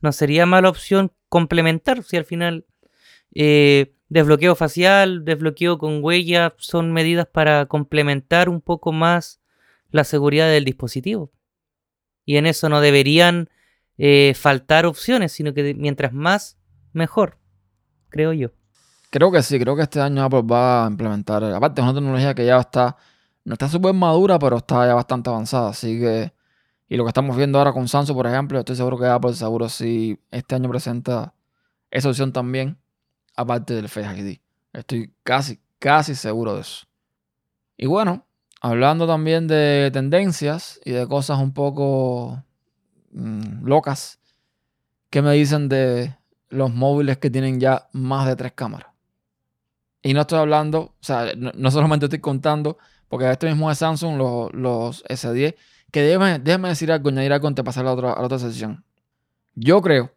[0.00, 2.64] No sería mala opción complementar si al final
[3.34, 9.42] eh, desbloqueo facial, desbloqueo con huella son medidas para complementar un poco más
[9.90, 11.30] la seguridad del dispositivo.
[12.24, 13.50] Y en eso no deberían
[13.98, 16.58] eh, faltar opciones, sino que mientras más,
[16.94, 17.36] mejor,
[18.08, 18.57] creo yo.
[19.10, 22.34] Creo que sí, creo que este año Apple va a implementar, aparte es una tecnología
[22.34, 22.96] que ya está
[23.48, 25.70] no está súper madura, pero está ya bastante avanzada.
[25.70, 26.34] Así que,
[26.86, 29.70] y lo que estamos viendo ahora con Samsung, por ejemplo, estoy seguro que Apple seguro
[29.70, 31.32] si este año presenta
[31.90, 32.76] esa opción también,
[33.34, 34.38] aparte del Face ID.
[34.74, 36.86] Estoy casi, casi seguro de eso.
[37.78, 38.26] Y bueno,
[38.60, 42.44] hablando también de tendencias y de cosas un poco
[43.12, 44.20] mm, locas,
[45.08, 46.14] ¿qué me dicen de
[46.50, 48.87] los móviles que tienen ya más de tres cámaras?
[50.02, 54.16] Y no estoy hablando, o sea, no solamente estoy contando porque este mismo de Samsung,
[54.16, 55.56] los, S10,
[55.90, 58.38] que déjame, déjame, decir algo, añadir algo antes de pasar a la, otra, la otra
[58.38, 58.84] sección.
[59.54, 60.12] Yo creo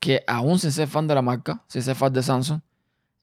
[0.00, 2.60] que aún sin ser fan de la marca, sin ser fan de Samsung,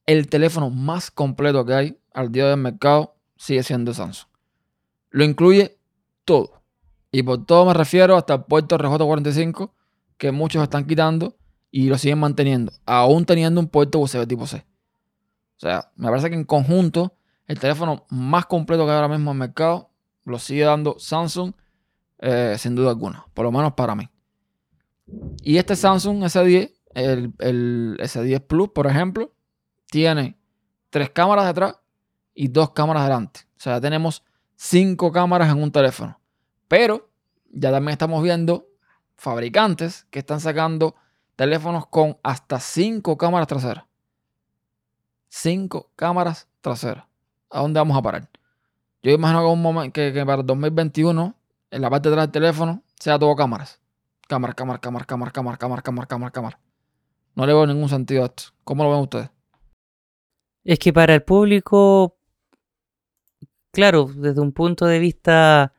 [0.06, 4.30] el teléfono más completo que hay al día del mercado sigue siendo Samsung.
[5.10, 5.78] Lo incluye
[6.24, 6.62] todo.
[7.12, 9.72] Y por todo me refiero hasta el puerto RJ45,
[10.18, 11.36] que muchos están quitando
[11.72, 14.66] y lo siguen manteniendo, aún teniendo un puerto USB tipo C.
[15.62, 17.14] O sea, me parece que en conjunto
[17.46, 19.92] el teléfono más completo que hay ahora mismo en el mercado
[20.24, 21.54] lo sigue dando Samsung,
[22.18, 24.10] eh, sin duda alguna, por lo menos para mí.
[25.44, 29.36] Y este Samsung S10, el, el S10 Plus, por ejemplo,
[29.92, 30.36] tiene
[30.90, 31.76] tres cámaras detrás
[32.34, 33.42] y dos cámaras delante.
[33.56, 34.24] O sea, tenemos
[34.56, 36.20] cinco cámaras en un teléfono.
[36.68, 37.12] Pero
[37.52, 38.68] ya también estamos viendo
[39.16, 40.96] fabricantes que están sacando
[41.36, 43.91] teléfonos con hasta cinco cámaras traseras.
[45.34, 47.06] Cinco cámaras traseras.
[47.50, 48.28] ¿a dónde vamos a parar?
[49.02, 51.34] Yo imagino que, un momento, que, que para 2021,
[51.72, 53.80] en la parte de atrás del teléfono, sea todo cámaras.
[54.28, 56.60] Cámara, cámara, cámara, cámara, cámara, cámara, cámara, cámara, cámara.
[57.34, 58.44] No le veo ningún sentido a esto.
[58.66, 59.30] ¿Cómo lo ven ustedes?
[60.66, 62.18] Es que para el público,
[63.72, 65.74] claro, desde un punto de vista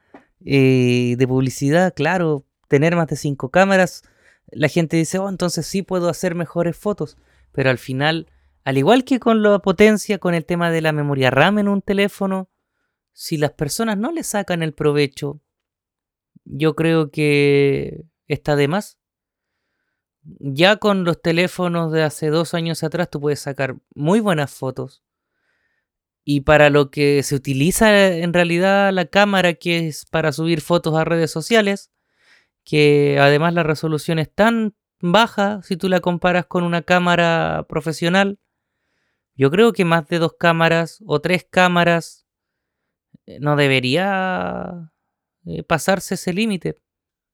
[0.47, 4.03] eh, de publicidad, claro, tener más de cinco cámaras,
[4.47, 7.19] la gente dice, oh, entonces sí puedo hacer mejores fotos.
[7.53, 8.32] Pero al final
[8.64, 11.83] al igual que con la potencia, con el tema de la memoria RAM en un
[11.83, 12.48] teléfono,
[13.12, 15.40] si las personas no le sacan el provecho,
[16.44, 18.98] yo creo que está de más.
[20.22, 25.03] Ya con los teléfonos de hace dos años atrás tú puedes sacar muy buenas fotos.
[26.25, 30.94] Y para lo que se utiliza en realidad la cámara, que es para subir fotos
[30.94, 31.90] a redes sociales,
[32.64, 38.38] que además la resolución es tan baja si tú la comparas con una cámara profesional,
[39.35, 42.27] yo creo que más de dos cámaras o tres cámaras
[43.27, 44.92] eh, no debería
[45.47, 46.77] eh, pasarse ese límite.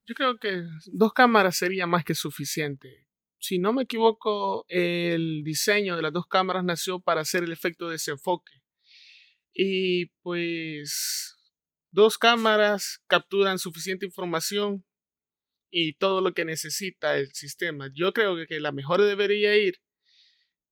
[0.07, 3.07] Yo creo que dos cámaras sería más que suficiente.
[3.41, 7.87] Si no me equivoco, el diseño de las dos cámaras nació para hacer el efecto
[7.87, 8.53] de desenfoque.
[9.53, 11.37] Y pues
[11.91, 14.85] dos cámaras capturan suficiente información
[15.71, 17.91] y todo lo que necesita el sistema.
[17.95, 19.81] Yo creo que la mejor debería ir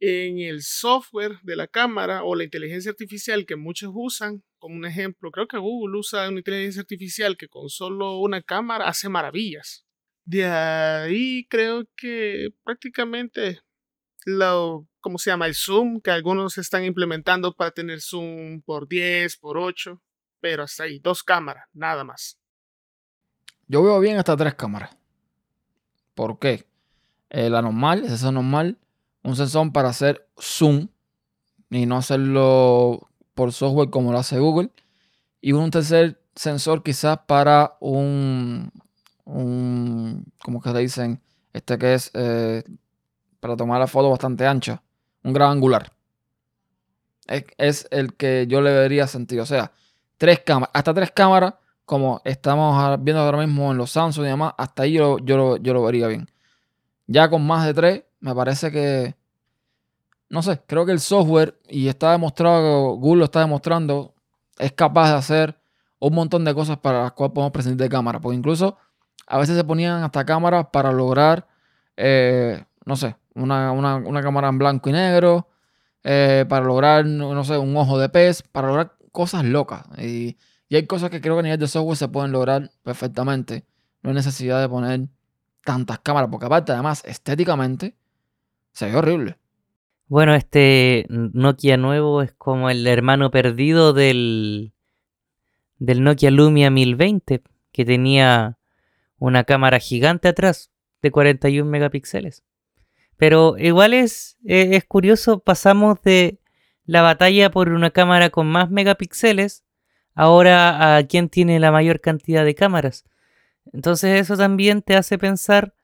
[0.01, 4.85] en el software de la cámara o la inteligencia artificial que muchos usan, como un
[4.85, 9.87] ejemplo, creo que Google usa una inteligencia artificial que con solo una cámara hace maravillas.
[10.25, 13.61] De ahí creo que prácticamente
[14.25, 15.47] lo, ¿cómo se llama?
[15.47, 20.03] El zoom, que algunos están implementando para tener zoom por 10, por 8,
[20.41, 22.39] pero hasta ahí, dos cámaras, nada más.
[23.69, 24.97] Yo veo bien hasta tres cámaras.
[26.15, 26.67] ¿Por qué?
[27.31, 28.79] Eh, la normal, esa es normal
[29.27, 30.89] un sensor para hacer zoom
[31.69, 34.71] y no hacerlo por software como lo hace Google.
[35.41, 38.71] Y un tercer sensor quizás para un,
[39.25, 41.21] un ¿cómo que dicen?
[41.53, 42.62] Este que es eh,
[43.41, 44.81] para tomar la foto bastante ancha.
[45.25, 45.93] Un gran angular.
[47.27, 49.43] Es, es el que yo le vería sentido.
[49.43, 49.73] O sea,
[50.19, 54.55] tres cámaras, hasta tres cámaras, como estamos viendo ahora mismo en los Samsung y demás,
[54.57, 56.31] hasta ahí yo, yo, yo lo vería bien.
[57.09, 59.14] Ya con más de tres, me parece que.
[60.29, 64.14] No sé, creo que el software, y está demostrado, Google lo está demostrando,
[64.59, 65.61] es capaz de hacer
[65.98, 68.20] un montón de cosas para las cuales podemos prescindir de cámara.
[68.20, 68.76] Porque incluso
[69.26, 71.46] a veces se ponían hasta cámaras para lograr,
[71.96, 75.48] eh, no sé, una, cámara en blanco y negro,
[76.02, 79.85] eh, para lograr, no sé, un ojo de pez, para lograr cosas locas.
[79.98, 80.37] Y,
[80.68, 83.64] y, hay cosas que creo que a nivel de software se pueden lograr perfectamente.
[84.02, 85.09] No hay necesidad de poner
[85.64, 87.96] tantas cámaras, porque aparte, además, estéticamente,
[88.77, 89.39] se ve horrible.
[90.07, 94.75] Bueno, este Nokia nuevo es como el hermano perdido del,
[95.79, 98.59] del Nokia Lumia 1020, que tenía
[99.19, 102.45] una cámara gigante atrás de 41 megapíxeles.
[103.17, 106.39] Pero igual es, es, curioso, pasamos de
[106.85, 109.65] la batalla por una cámara con más megapíxeles
[110.15, 113.07] ahora a quien tiene la mayor cantidad de cámaras.
[113.73, 115.75] Entonces eso también te hace pensar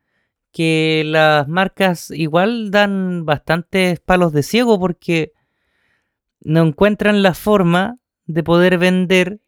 [0.53, 5.33] que las marcas igual dan bastantes palos de ciego porque
[6.41, 9.41] no encuentran la forma de poder vender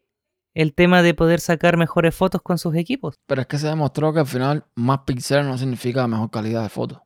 [0.55, 3.19] el tema de poder sacar mejores fotos con sus equipos.
[3.27, 6.69] Pero es que se demostró que al final más píxeles no significa mejor calidad de
[6.69, 6.99] fotos.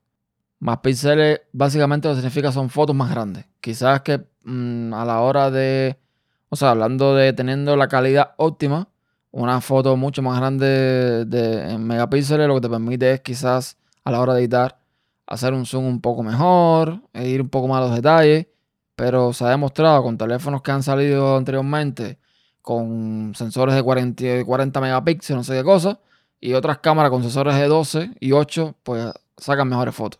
[0.60, 3.46] Más píxeles básicamente lo que significa son fotos más grandes.
[3.60, 5.98] Quizás que mm, a la hora de,
[6.50, 8.88] o sea, hablando de teniendo la calidad óptima,
[9.32, 13.79] una foto mucho más grande de, en megapíxeles lo que te permite es quizás
[14.10, 14.80] a la hora de editar
[15.28, 18.48] hacer un zoom un poco mejor, e ir un poco más a los detalles,
[18.96, 22.18] pero se ha demostrado con teléfonos que han salido anteriormente
[22.62, 26.00] con sensores de 40, 40 megapíxeles, no sé qué cosa,
[26.40, 30.20] y otras cámaras con sensores de 12 y 8, pues sacan mejores fotos.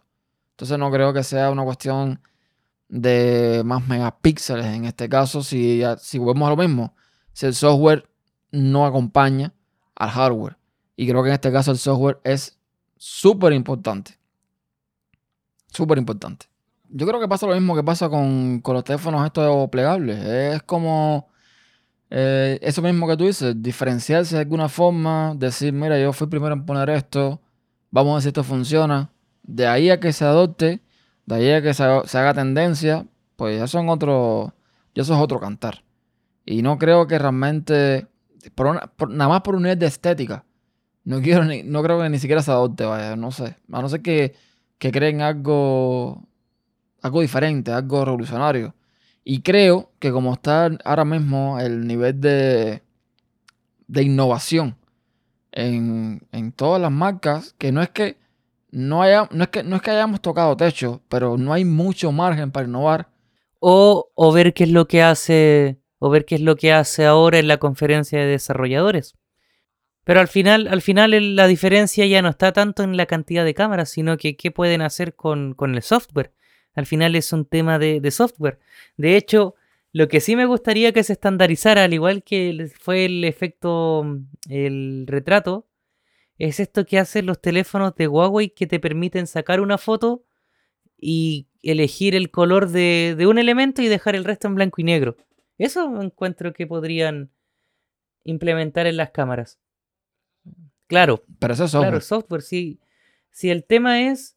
[0.52, 2.22] Entonces no creo que sea una cuestión
[2.88, 6.94] de más megapíxeles en este caso, si, si volvemos a lo mismo,
[7.34, 8.08] si el software
[8.52, 9.54] no acompaña
[9.96, 10.58] al hardware.
[10.96, 12.59] Y creo que en este caso el software es
[13.00, 14.20] súper importante.
[15.72, 16.46] Súper importante.
[16.90, 20.24] Yo creo que pasa lo mismo que pasa con, con los teléfonos estos plegables.
[20.24, 21.30] Es como
[22.10, 26.54] eh, eso mismo que tú dices, diferenciarse de alguna forma, decir, mira, yo fui primero
[26.54, 27.42] en poner esto,
[27.92, 29.12] vamos a ver si esto funciona.
[29.44, 30.82] De ahí a que se adopte,
[31.26, 34.54] de ahí a que se, haga tendencia, pues ya son otro,
[34.96, 35.84] ya eso es otro cantar.
[36.46, 38.08] Y no creo que realmente,
[39.10, 40.46] nada más por un nivel de estética,
[41.04, 43.56] no quiero no creo que ni siquiera se adopte, vaya, no sé.
[43.72, 44.36] A no ser que,
[44.78, 46.28] que creen algo,
[47.02, 48.76] algo diferente, algo revolucionario.
[49.24, 52.82] Y creo que como está ahora mismo el nivel de,
[53.88, 54.78] de innovación
[55.52, 58.18] en, todas las marcas, que no es que
[58.72, 62.12] no haya, no es que no es que hayamos tocado techo, pero no hay mucho
[62.12, 63.10] margen para innovar.
[63.60, 67.06] O, o ver qué es lo que hace, o ver qué es lo que hace
[67.06, 69.16] ahora en la conferencia de desarrolladores.
[70.10, 73.54] Pero al final, al final la diferencia ya no está tanto en la cantidad de
[73.54, 76.34] cámaras, sino que qué pueden hacer con, con el software.
[76.74, 78.58] Al final es un tema de, software.
[78.98, 79.54] De hecho,
[79.94, 84.04] lo que sí me gustaría que se estandarizara, al igual que fue el efecto,
[84.50, 85.68] el retrato,
[86.40, 90.24] es esto que hacen los teléfonos de Huawei que te permiten sacar una foto
[90.98, 95.18] y elegir el color de, un elemento y dejar el resto en blanco y negro.
[95.60, 97.30] Eso encuentro que podrían
[98.24, 99.60] implementar en las cámaras.
[100.90, 101.24] Claro.
[101.38, 101.92] Pero eso es software.
[101.92, 102.42] Claro, software.
[102.42, 102.80] Si,
[103.30, 104.36] si el tema es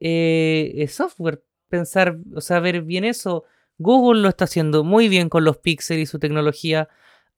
[0.00, 1.42] eh, software.
[1.68, 3.44] Pensar, o sea, ver bien eso.
[3.78, 6.88] Google lo está haciendo muy bien con los Pixel y su tecnología.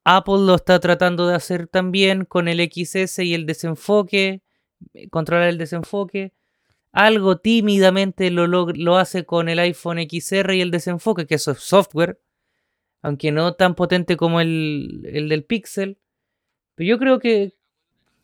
[0.04, 4.40] Apple lo está tratando de hacer también con el XS y el desenfoque,
[4.94, 6.32] eh, controlar el desenfoque.
[6.92, 11.58] Algo tímidamente lo, lo, hace con el iPhone XR y el desenfoque, que eso es
[11.58, 12.20] software,
[13.02, 15.98] aunque no tan potente como el, el del Pixel.
[16.74, 17.54] Pero yo creo que,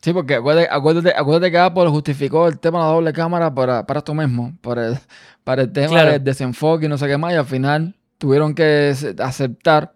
[0.01, 4.13] Sí, porque acuérdate, que Apple justificó el tema de la doble cámara para, para esto
[4.13, 4.99] mismo, para el,
[5.43, 8.95] para el tema del desenfoque y no sé qué más, y al final tuvieron que
[9.19, 9.95] aceptar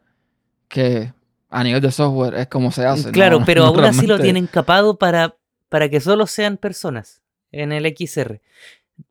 [0.67, 1.13] que
[1.49, 3.11] a nivel de software es como se hace.
[3.11, 5.37] Claro, pero aún así lo tienen capado para,
[5.69, 7.21] para que solo sean personas
[7.51, 8.41] en el XR.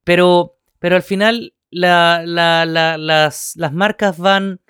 [0.04, 4.60] Pero, pero al final las, las, marcas van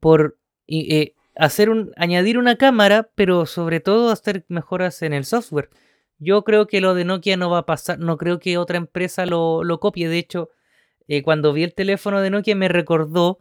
[0.00, 0.38] por...
[0.66, 5.70] Eh, hacer un, añadir una cámara, pero sobre todo hacer mejoras en el software.
[6.18, 9.24] Yo creo que lo de Nokia no va a pasar, no creo que otra empresa
[9.24, 10.08] lo, copie.
[10.08, 10.50] De hecho,
[11.08, 13.38] eh, cuando vi el teléfono de Nokia me recordó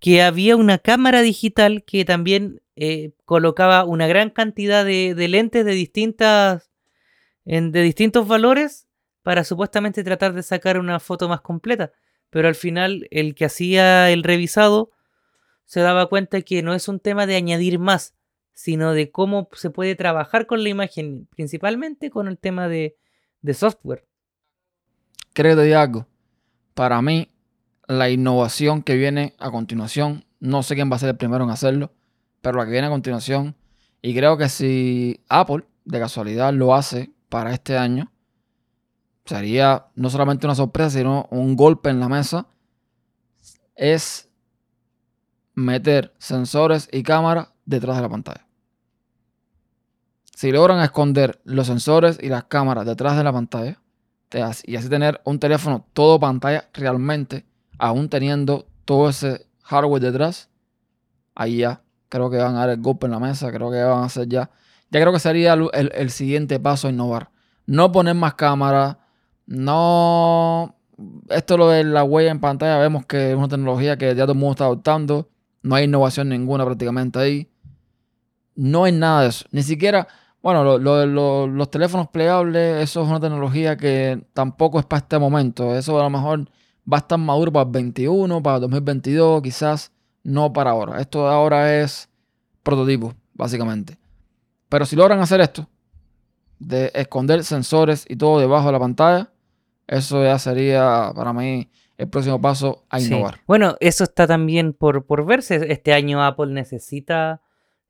[0.00, 5.72] que había una cámara digital que también eh, colocaba una gran cantidad de, lentes de
[5.72, 6.70] distintas
[7.44, 8.88] de distintos valores
[9.22, 11.92] para supuestamente tratar de sacar una foto más completa.
[12.30, 14.93] Pero al final el que hacía el revisado
[15.64, 18.14] se daba cuenta que no es un tema de añadir más,
[18.52, 22.96] sino de cómo se puede trabajar con la imagen, principalmente con el tema de,
[23.42, 24.06] de software.
[25.32, 26.06] Creo diga algo.
[26.74, 27.30] Para mí,
[27.88, 31.50] la innovación que viene a continuación, no sé quién va a ser el primero en
[31.50, 31.92] hacerlo,
[32.40, 33.56] pero la que viene a continuación,
[34.00, 38.12] y creo que si Apple de casualidad lo hace para este año,
[39.24, 42.46] sería no solamente una sorpresa, sino un golpe en la mesa,
[43.74, 44.23] es
[45.54, 48.46] meter sensores y cámaras detrás de la pantalla.
[50.34, 53.80] Si logran esconder los sensores y las cámaras detrás de la pantalla,
[54.64, 57.44] y así tener un teléfono todo pantalla realmente,
[57.78, 60.48] aún teniendo todo ese hardware detrás,
[61.34, 64.02] ahí ya creo que van a dar el golpe en la mesa, creo que van
[64.02, 64.50] a hacer ya,
[64.90, 67.30] ya creo que sería el, el siguiente paso a innovar.
[67.66, 68.96] No poner más cámaras,
[69.46, 70.76] no,
[71.28, 74.32] esto lo de la huella en pantalla, vemos que es una tecnología que ya todo
[74.32, 75.28] el mundo está adoptando,
[75.64, 77.48] no hay innovación ninguna prácticamente ahí,
[78.54, 80.06] no hay nada de eso, ni siquiera
[80.44, 85.74] bueno, los teléfonos plegables, eso es una tecnología que tampoco es para este momento.
[85.74, 86.40] Eso a lo mejor
[86.86, 89.90] va a estar maduro para el 21, para el 2022, quizás
[90.22, 91.00] no para ahora.
[91.00, 92.10] Esto ahora es
[92.62, 93.96] prototipo, básicamente.
[94.68, 95.66] Pero si logran hacer esto,
[96.58, 99.30] de esconder sensores y todo debajo de la pantalla,
[99.86, 103.40] eso ya sería para mí el próximo paso a innovar.
[103.46, 105.66] Bueno, eso está también por, por verse.
[105.70, 107.40] Este año Apple necesita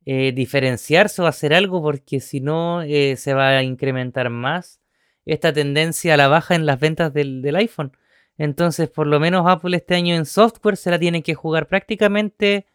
[0.05, 4.81] eh, diferenciarse o hacer algo porque si no eh, se va a incrementar más
[5.25, 7.97] esta tendencia a la baja en las ventas del, iPhone.
[8.37, 12.67] Entonces, por lo menos Apple este año en software se la tiene que jugar prácticamente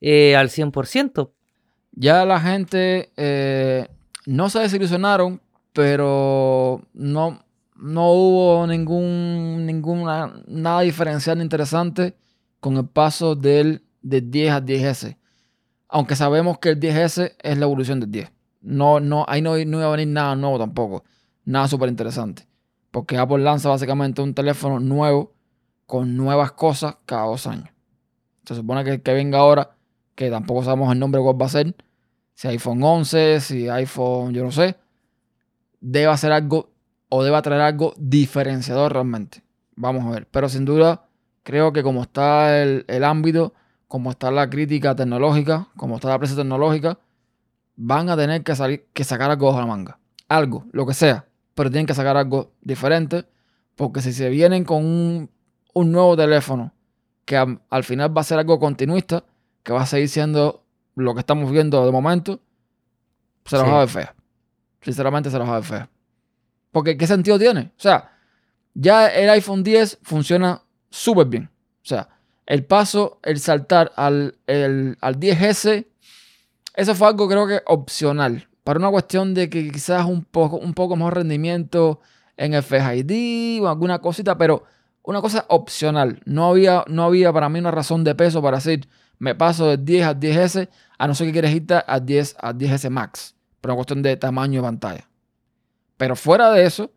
[0.00, 1.30] eh, al 100%.
[1.92, 3.10] Ya la gente
[4.26, 5.40] no se desilusionaron,
[5.72, 7.45] pero no,
[7.78, 12.16] no hubo ningún, ninguna, nada diferencial interesante
[12.60, 15.16] con el paso del, de 10 a 10S.
[15.88, 18.32] Aunque sabemos que el 10S es la evolución del 10.
[18.62, 21.04] No, no, ahí no, no iba a venir nada nuevo tampoco.
[21.44, 22.46] Nada súper interesante.
[22.90, 25.34] Porque Apple lanza básicamente un teléfono nuevo
[25.86, 27.68] con nuevas cosas cada dos años.
[28.44, 29.76] Se supone que, que venga ahora,
[30.14, 31.74] que tampoco sabemos el nombre cuál va a ser.
[32.34, 34.76] Si iPhone 11, si iPhone, yo no sé.
[35.80, 36.70] Debe hacer algo
[37.08, 39.42] o debe traer algo diferenciador realmente.
[39.76, 40.26] Vamos a ver.
[40.30, 41.08] Pero sin duda,
[41.42, 43.52] creo que como está el, el ámbito
[43.88, 46.98] como está la crítica tecnológica, como está la prensa tecnológica,
[47.76, 49.98] van a tener que, salir, que sacar algo de la manga.
[50.28, 51.26] Algo, lo que sea.
[51.54, 53.24] Pero tienen que sacar algo diferente.
[53.76, 55.30] Porque si se vienen con un,
[55.74, 56.72] nuevo teléfono
[57.24, 59.24] que al final va a ser algo continuista,
[59.62, 62.40] que va a seguir siendo lo que estamos viendo de momento,
[63.44, 64.14] se los va a ver fea.
[64.80, 65.90] Sinceramente se los va a ver fea.
[66.76, 67.72] Porque ¿qué sentido tiene?
[67.78, 68.12] O sea,
[68.74, 70.60] ya el iPhone 10 funciona
[70.90, 71.44] súper bien.
[71.44, 72.10] O sea,
[72.44, 75.86] el paso, el saltar al, al 10S,
[76.74, 78.46] eso fue algo creo que opcional.
[78.62, 82.02] Para una cuestión de que quizás un poco, un poco más rendimiento
[82.36, 84.64] en el Face ID o alguna cosita, pero
[85.02, 86.20] una cosa opcional.
[86.26, 88.86] No había, no había para mí una razón de peso para decir,
[89.18, 90.68] me paso del 10 al 10S,
[90.98, 93.34] a no ser que quieres irte al 10 al 10S Max.
[93.62, 95.08] Por una cuestión de tamaño de pantalla.
[95.96, 96.92] Pero fuera de eso,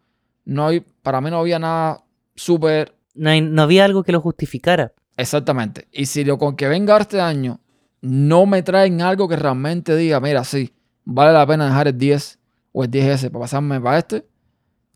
[0.46, 2.04] no hay, para mí no había nada
[2.36, 2.96] súper...
[3.14, 4.94] No, no había algo que lo justificara.
[5.18, 5.88] Exactamente.
[5.92, 7.60] Y si lo con que venga este año
[8.02, 10.74] no me traen algo que realmente diga, mira, sí,
[11.04, 12.40] vale la pena dejar el 10
[12.72, 14.26] o el 10S para pasarme para este,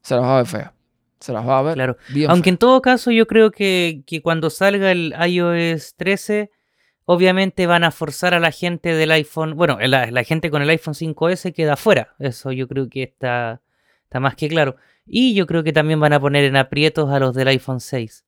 [0.02, 0.74] se las va a ver fea.
[1.20, 1.76] Se las va a ver.
[1.76, 1.98] Claro.
[2.28, 6.52] Aunque en todo caso, yo creo que, cuando salga el iOS 13,
[7.06, 9.56] obviamente van a forzar a la gente del iPhone.
[9.56, 12.14] Bueno, la, la gente con el iPhone 5S queda fuera.
[12.20, 13.62] Eso yo creo que está,
[14.14, 14.76] está más que claro.
[15.08, 18.24] Y yo creo que también van a poner en aprietos a los del iPhone 6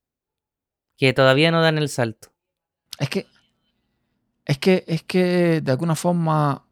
[0.97, 2.29] que todavía no dan el salto.
[2.97, 3.27] Es que,
[4.45, 6.65] es que, es que de alguna forma,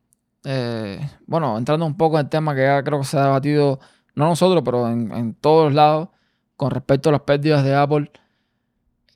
[0.46, 3.80] eh, bueno, entrando un poco en el tema que ya creo que se ha debatido,
[4.16, 6.10] no nosotros, pero en, todos lados,
[6.56, 8.12] con respecto a las pérdidas de Apple,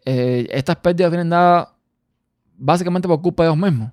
[0.06, 1.70] eh, estas pérdidas vienen dadas
[2.56, 3.92] básicamente por culpa de ellos mismos.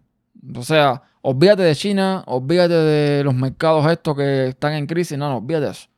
[0.55, 5.29] O sea, olvídate de China, olvídate de los mercados estos que están en crisis, no,
[5.29, 5.89] no, olvídate de eso.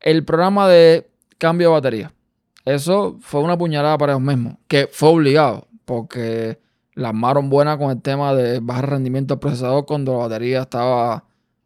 [0.00, 2.12] El programa de cambio de batería
[2.64, 6.58] eso fue una puñalada para ellos mismos, que fue obligado, porque
[6.94, 11.24] la armaron buena con el tema de bajar rendimiento del procesador cuando la batería estaba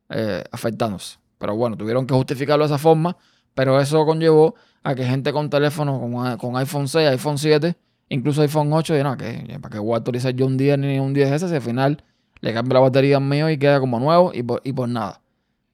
[0.08, 1.18] eh, afectándose.
[1.38, 3.16] Pero bueno, tuvieron que justificarlo de esa forma,
[3.54, 7.76] pero eso conllevó a que gente con teléfonos con, iPhone 6, iPhone 7,
[8.10, 11.14] incluso iPhone 8, dijeron, que ¿para qué voy a actualizar yo un día ni un
[11.14, 12.04] 10S si al final
[12.40, 15.20] le cambio la batería mío y queda como nuevo y por, y por nada?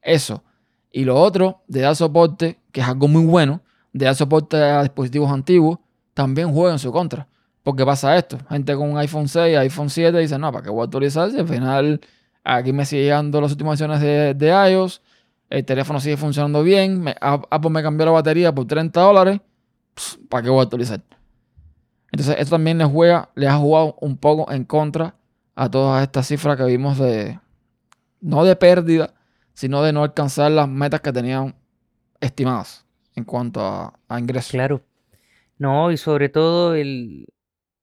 [0.01, 0.43] Eso.
[0.93, 3.61] Y lo otro, de dar soporte, que es algo muy bueno,
[3.93, 5.79] de dar soporte a dispositivos antiguos,
[6.15, 7.29] también juega en su contra.
[7.63, 10.81] Porque pasa esto, gente con un iPhone 6, iPhone 7 dice, no, ¿para qué voy
[10.81, 11.31] a actualizar?
[11.31, 12.01] al final
[12.43, 15.03] aquí me sigue llegando las últimas versiones de, de, iOS,
[15.51, 19.41] el teléfono sigue funcionando bien, Apple me cambió la batería por 30 dólares,
[20.29, 21.03] ¿para qué voy a actualizar?
[22.13, 25.15] Entonces esto también les juega, les ha jugado un poco en contra
[25.55, 27.39] a todas estas cifras que vimos de,
[28.21, 29.15] no de pérdida,
[29.61, 31.55] sino de no alcanzar las metas que tenían
[32.19, 34.53] estimadas en cuanto a, ingresos.
[34.53, 34.81] Claro.
[35.59, 37.27] No, y sobre todo el,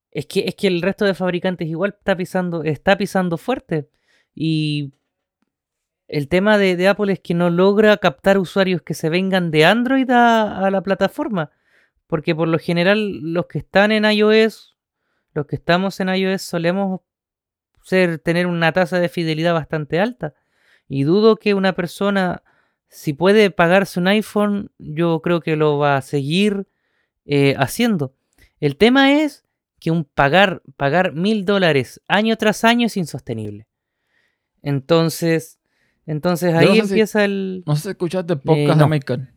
[0.09, 3.91] es que, es que el resto de fabricantes igual está pisando, está pisando fuerte.
[4.33, 4.91] Y
[6.07, 10.09] el tema de, Apple es que no logra captar usuarios que se vengan de Android
[10.09, 11.51] a, la plataforma.
[12.07, 14.75] Porque por lo general los que están en iOS,
[15.35, 17.01] los que estamos en iOS solemos
[17.83, 20.33] ser, tener una tasa de fidelidad bastante alta.
[20.87, 22.43] Y dudo que una persona,
[22.87, 26.67] si puede pagarse un iPhone, yo creo que lo va a seguir
[27.25, 28.13] eh, haciendo.
[28.59, 29.45] El tema es
[29.79, 33.67] que un pagar, pagar mil dólares año tras año es insostenible.
[34.61, 35.59] Entonces,
[36.05, 37.63] entonces ahí empieza el.
[37.65, 39.27] No sé si escuchaste el podcast de Maker.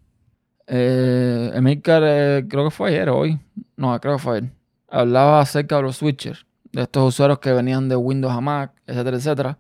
[0.67, 3.39] Eh, eh, creo que fue ayer o hoy.
[3.77, 4.51] No, creo que fue ayer.
[4.89, 9.17] Hablaba acerca de los switchers, de estos usuarios que venían de Windows a Mac, etcétera,
[9.17, 9.59] etcétera.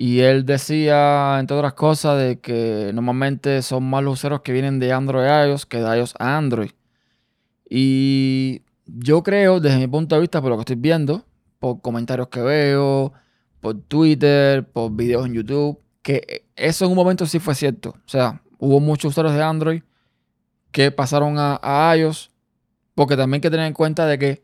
[0.00, 4.78] Y él decía, entre otras cosas, de que normalmente son más los usuarios que vienen
[4.78, 6.70] de Android a iOS que de iOS a Android.
[7.68, 11.24] Y yo creo, desde mi punto de vista, por lo que estoy viendo,
[11.58, 13.12] por comentarios que veo,
[13.60, 17.90] por Twitter, por videos en YouTube, que eso en un momento sí fue cierto.
[17.90, 19.82] O sea, hubo muchos usuarios de Android
[20.70, 22.30] que pasaron a, iOS,
[22.94, 24.42] porque también hay que tener en cuenta de que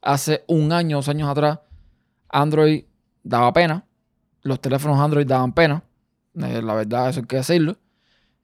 [0.00, 1.58] hace un año, dos años atrás,
[2.30, 2.84] Android
[3.22, 3.84] daba pena.
[4.42, 5.82] Los teléfonos Android daban pena.
[6.34, 7.76] Eh, la verdad, eso hay que decirlo.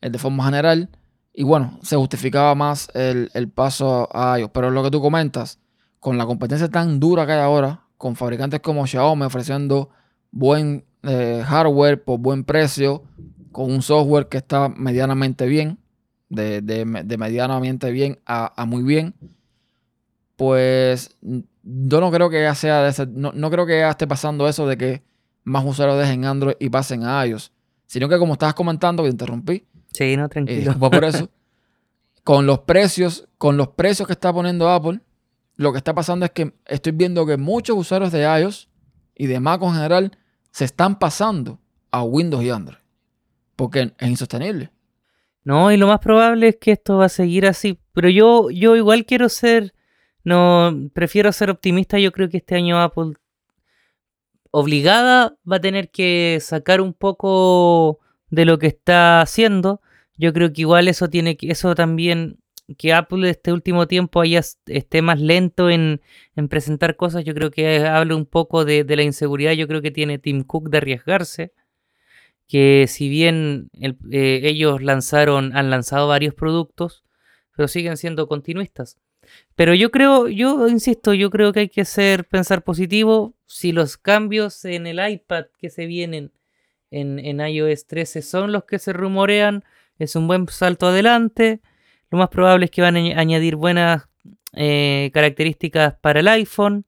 [0.01, 0.91] El de forma general.
[1.33, 4.51] Y bueno, se justificaba más el, paso a iOS.
[4.53, 5.59] Pero lo que tú comentas,
[6.01, 9.91] con la competencia tan dura que hay ahora, con fabricantes como Xiaomi ofreciendo
[10.31, 13.03] buen eh, hardware por buen precio,
[13.53, 15.79] con un software que está medianamente bien,
[16.29, 16.85] de,
[17.19, 19.15] medianamente bien a, muy bien,
[20.37, 21.17] pues
[21.63, 24.77] yo no creo que sea de no, no, creo que ya esté pasando eso de
[24.77, 25.03] que
[25.45, 27.53] más usuarios dejen Android y pasen a iOS,
[27.87, 30.73] sino que como estabas comentando, que te interrumpí, Sí, no, tranquilo.
[30.73, 31.31] Eh, por eso.
[32.25, 35.01] con los precios, con los precios que está poniendo Apple,
[35.57, 38.69] lo que está pasando es que estoy viendo que muchos usuarios de iOS
[39.15, 40.19] y de Mac en general
[40.51, 41.61] se están pasando
[41.93, 42.79] a Windows y Android.
[43.55, 44.73] Porque es insostenible.
[45.45, 47.79] No, y lo más probable es que esto va a seguir así.
[47.93, 49.75] Pero yo, yo igual quiero ser.
[50.25, 52.01] No, prefiero ser optimista.
[52.01, 53.13] Yo creo que este año Apple
[54.55, 57.99] obligada va a tener que sacar un poco
[58.31, 59.81] de lo que está haciendo.
[60.17, 62.39] Yo creo que igual eso tiene que, eso también,
[62.79, 66.01] que Apple este último tiempo haya, esté más lento en,
[66.49, 70.19] presentar cosas, yo creo que habla un poco de, la inseguridad, yo creo que tiene
[70.21, 71.53] Tim Cook de arriesgarse,
[72.47, 73.71] que si bien
[74.13, 77.05] eh, ellos lanzaron, han lanzado varios productos,
[77.57, 78.99] pero siguen siendo continuistas.
[79.55, 83.35] Pero yo creo, yo insisto, yo creo que hay que ser, pensar positivo.
[83.47, 86.33] Si los cambios en el iPad que se vienen
[86.91, 89.65] en, iOS 13 son los que se rumorean.
[89.99, 91.61] Es un buen salto adelante.
[92.11, 94.09] Lo más probable es que van a añadir buenas
[94.53, 96.87] eh, características para el iPhone.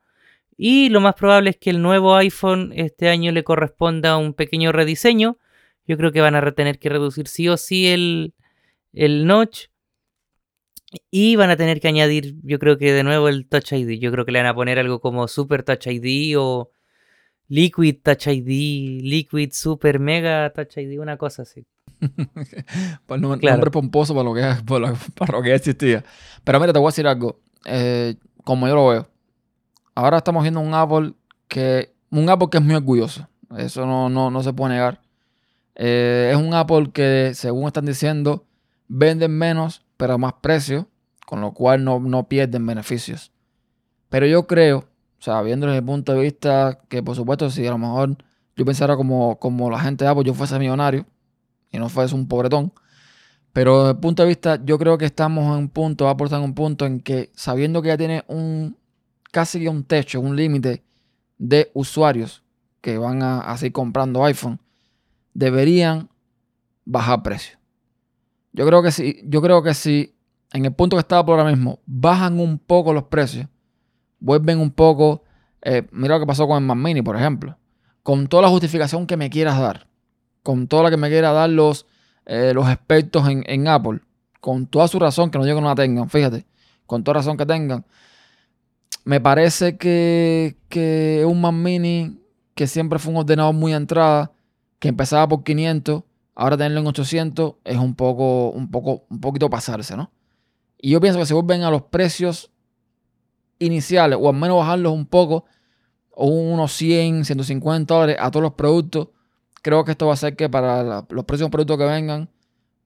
[0.56, 4.72] Y lo más probable es que el nuevo iPhone este año le corresponda un pequeño
[4.72, 5.38] rediseño.
[5.86, 8.34] Yo creo que van a tener que reducir sí o sí el,
[8.92, 9.66] el notch.
[11.10, 13.98] Y van a tener que añadir, yo creo que de nuevo el Touch ID.
[13.98, 16.70] Yo creo que le van a poner algo como Super Touch ID o
[17.48, 21.66] Liquid Touch ID, Liquid Super Mega Touch ID, una cosa así.
[23.06, 26.04] para el nombre, pomposo para lo, que, para, lo que existía.
[26.44, 27.40] Pero mira, te voy a decir algo.
[27.64, 29.08] Eh, como yo lo veo,
[29.94, 31.14] ahora estamos viendo un Apple
[31.48, 33.28] que, un Apple que es muy orgulloso.
[33.56, 35.00] Eso no, no, se puede negar.
[35.74, 38.44] Eh, es un Apple que, según están diciendo,
[38.88, 40.88] venden menos, pero a más precio,
[41.26, 43.32] con lo cual no, no pierden beneficios.
[44.08, 44.86] Pero yo creo
[45.18, 48.16] o sea, viendo desde el punto de vista que, por supuesto, si a lo mejor
[48.56, 51.06] yo pensara como, como la gente de Apple, yo fuese millonario
[51.70, 52.72] y no fuese un pobretón.
[53.52, 56.36] Pero desde el punto de vista, yo creo que estamos en un punto, Apple está
[56.36, 58.76] en un punto en que, sabiendo que ya tiene un
[59.32, 60.82] casi un techo, un límite
[61.38, 62.42] de usuarios
[62.80, 64.60] que van a, seguir comprando iPhone,
[65.34, 66.08] deberían
[66.84, 67.58] bajar precio.
[68.56, 69.70] Yo creo que si, yo creo que
[70.52, 73.46] en el punto que está por ahora mismo bajan un poco los precios,
[74.18, 75.22] vuelven un poco.
[75.62, 77.56] Eh, mira lo que pasó con el Mac Mini, por ejemplo.
[78.02, 79.86] Con toda la justificación que me quieras dar,
[80.42, 81.86] con toda la que me quiera dar los
[82.24, 84.00] eh, los expertos en, en Apple,
[84.40, 86.44] con toda su razón, que no digo que no la tengan, fíjate,
[86.84, 87.84] con toda razón que tengan,
[89.04, 92.18] me parece que, que un Mac Mini,
[92.56, 94.32] que siempre fue un ordenador muy entrada,
[94.80, 96.02] que empezaba por 500,
[96.36, 100.12] ahora tenerlo en 800 es un poco, un poco, un poquito pasarse, ¿no?
[100.78, 102.52] Y yo pienso que si vuelven a los precios
[103.58, 105.46] iniciales, o al menos bajarlos un poco,
[106.10, 109.08] o unos 100, 150 dólares a todos los productos,
[109.62, 112.28] creo que esto va a hacer que para los próximos productos que vengan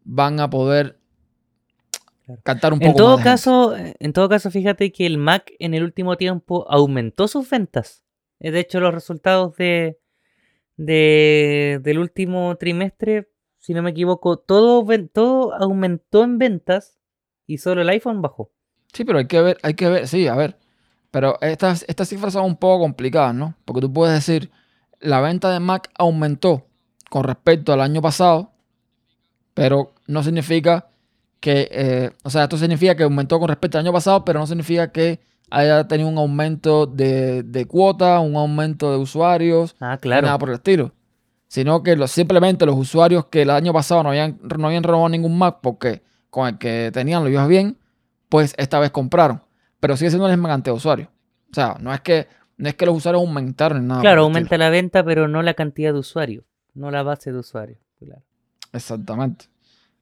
[0.04, 0.98] van a poder
[2.44, 5.74] cantar un poco En todo más caso, en todo caso, fíjate que el Mac en
[5.74, 8.04] el último tiempo aumentó sus ventas.
[8.38, 9.98] Eh, De hecho, los resultados de,
[10.76, 13.28] de- del último trimestre,
[13.60, 16.98] si no me equivoco, todo, todo aumentó en ventas
[17.46, 18.50] y solo el iPhone bajó.
[18.92, 20.58] Sí, pero hay que ver, hay que ver, sí, a ver.
[21.12, 23.54] Pero estas, estas cifras son un poco complicadas, ¿no?
[23.64, 24.50] Porque tú puedes decir,
[24.98, 26.66] la venta de Mac aumentó
[27.08, 28.50] con respecto al año pasado,
[29.54, 30.88] pero no significa
[31.40, 34.46] que, eh, o sea, esto significa que aumentó con respecto al año pasado, pero no
[34.46, 40.26] significa que haya tenido un aumento de, de cuota, un aumento de usuarios, Ah, claro.
[40.26, 40.92] nada por el estilo.
[41.50, 45.08] Sino que los, simplemente los usuarios que el año pasado no habían, no habían renovado
[45.08, 47.76] ningún Mac porque con el que tenían lo iba bien,
[48.28, 49.42] pues esta vez compraron.
[49.80, 51.08] Pero sigue siendo la misma cantidad de usuarios.
[51.50, 54.00] O sea, no es que, no es que los usuarios aumentaron nada.
[54.00, 56.44] Claro, aumenta la venta, pero no la cantidad de usuarios,
[56.74, 57.80] no la base de usuarios.
[57.98, 58.22] Claro.
[58.72, 59.46] Exactamente.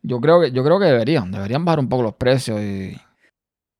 [0.03, 2.95] Yo creo que, yo creo que deberían, deberían bajar un poco los precios y.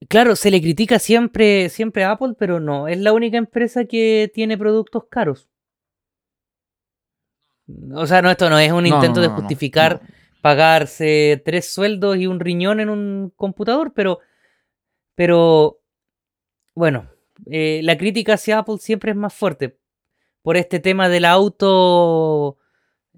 [0.09, 4.31] Claro, se le critica siempre, siempre a Apple, pero no, es la única empresa que
[4.33, 5.51] tiene productos caros.
[7.95, 10.01] O sea, no, esto no es un intento no, de no, justificar
[10.41, 14.21] pagarse tres sueldos y un riñón en un computador, pero,
[15.15, 15.81] pero
[16.75, 17.11] bueno,
[17.47, 19.79] eh, la crítica hacia Apple siempre es más fuerte
[20.43, 22.59] por este tema de la auto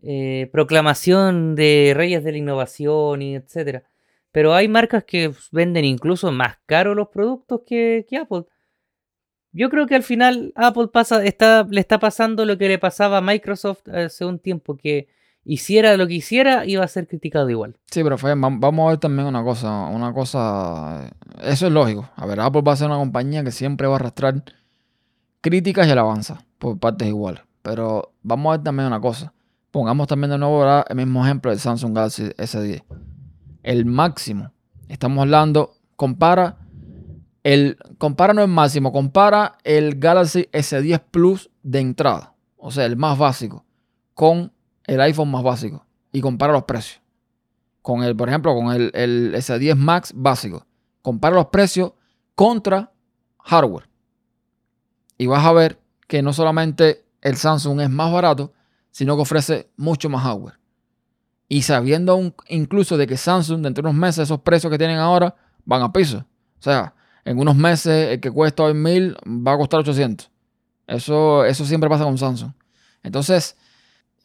[0.03, 3.85] eh, proclamación de reyes de la innovación y etcétera.
[4.33, 8.45] Pero hay marcas que venden incluso más caro los productos que, que Apple.
[9.53, 11.29] Yo creo que al final Apple pasa, le
[11.81, 15.09] está pasando lo que le pasaba a Microsoft hace un tiempo, que
[15.45, 17.77] hiciera lo que hiciera, iba a ser criticado igual.
[17.91, 21.11] Sí, pero vam- vamos a ver también una cosa, una cosa,
[21.43, 22.09] eso es lógico.
[22.15, 24.43] A ver, Apple va a ser una compañía que siempre va a arrastrar
[25.41, 27.43] críticas y alabanzas por partes iguales.
[27.63, 29.33] Pero vamos a ver también una cosa.
[29.71, 32.83] Pongamos también de nuevo ahora el mismo ejemplo del Samsung Galaxy S10.
[33.63, 34.53] El máximo,
[34.89, 36.57] estamos hablando, compara
[37.43, 42.97] el, compara no el máximo, compara el Galaxy S10 Plus de entrada, o sea, el
[42.97, 43.65] más básico,
[44.15, 44.53] con
[44.85, 47.01] el iPhone más básico y compara los precios
[47.83, 50.67] con el, por ejemplo, con el, el S10 Max básico.
[51.03, 51.93] Compara los precios
[52.35, 52.93] contra
[53.39, 53.89] hardware.
[55.17, 58.53] Y vas a ver que no solamente el Samsung es más barato,
[58.91, 60.59] sino que ofrece mucho más hardware.
[61.49, 65.35] Y sabiendo incluso de que Samsung, dentro de unos meses, esos precios que tienen ahora
[65.65, 66.19] van a piso.
[66.19, 66.95] O sea,
[67.25, 69.17] en unos meses el que cuesta hoy 1000
[69.47, 70.31] va a costar 800.
[70.87, 72.53] Eso, eso siempre pasa con Samsung.
[73.03, 73.57] Entonces,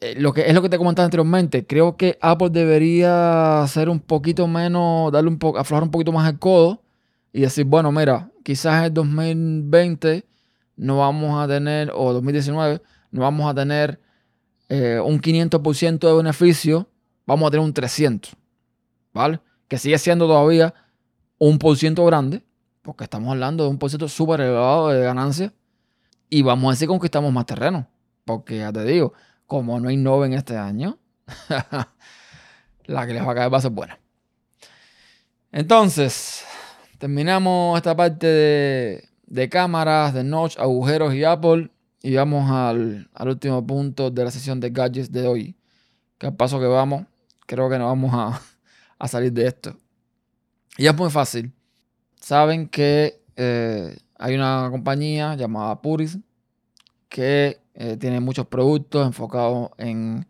[0.00, 4.00] eh, lo que es lo que te comentaba anteriormente, creo que Apple debería ser un
[4.00, 6.82] poquito menos, darle un poco, aflojar un poquito más el codo
[7.32, 10.26] y decir, bueno, mira, quizás en el 2020
[10.76, 14.00] no vamos a tener, o 2019, no vamos a tener
[14.68, 16.88] eh, un 500% de beneficio,
[17.26, 18.36] vamos a tener un 300,
[19.14, 19.40] ¿vale?
[19.68, 20.74] Que sigue siendo todavía
[21.38, 22.42] un por ciento grande,
[22.86, 25.52] porque estamos hablando de un por ciento súper elevado de ganancia,
[26.30, 27.88] y vamos a decir conquistamos más terreno,
[28.24, 29.12] porque ya te digo,
[29.44, 30.96] como no innoven este año,
[32.84, 33.98] la que les va a caer va a ser buena.
[35.50, 36.44] Entonces,
[36.98, 41.70] terminamos esta parte de, de cámaras, de notch, agujeros y Apple.
[42.02, 45.56] Y vamos al, último punto de la sesión de gadgets de hoy.
[46.18, 47.06] Que al paso que vamos,
[47.46, 48.12] creo que no vamos
[48.98, 49.76] a salir de esto.
[50.76, 51.55] Y es muy fácil.
[52.26, 56.18] Saben que eh, hay una compañía llamada Puris
[57.08, 60.26] que eh, tiene muchos productos enfocados en,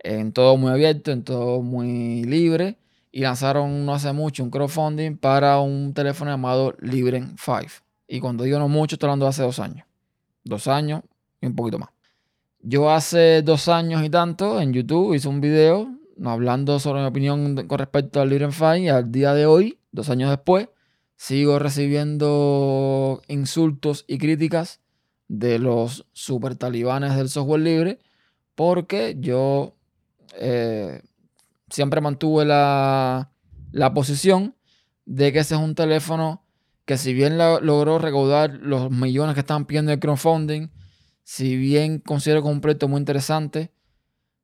[0.00, 2.78] en todo muy abierto, en todo muy libre.
[3.12, 7.60] Y lanzaron no hace mucho un crowdfunding para un teléfono llamado Libren 5.
[8.08, 9.86] Y cuando digo no mucho, estoy hablando de hace dos años.
[10.42, 11.02] Dos años
[11.40, 11.90] y un poquito más.
[12.58, 15.94] Yo hace dos años y tanto en YouTube hice un video
[16.24, 20.10] hablando sobre mi opinión con respecto al Libren 5 y al día de hoy, dos
[20.10, 20.66] años después,
[21.24, 24.80] sigo recibiendo insultos y críticas
[25.26, 27.98] de los super talibanes del software libre
[28.54, 29.74] porque yo
[30.38, 31.00] eh,
[31.70, 33.30] siempre mantuve la,
[33.72, 34.54] la posición
[35.06, 36.44] de que ese es un teléfono
[36.84, 40.68] que si bien logró recaudar los millones que estaban pidiendo el crowdfunding,
[41.22, 43.72] si bien considero que un proyecto muy interesante,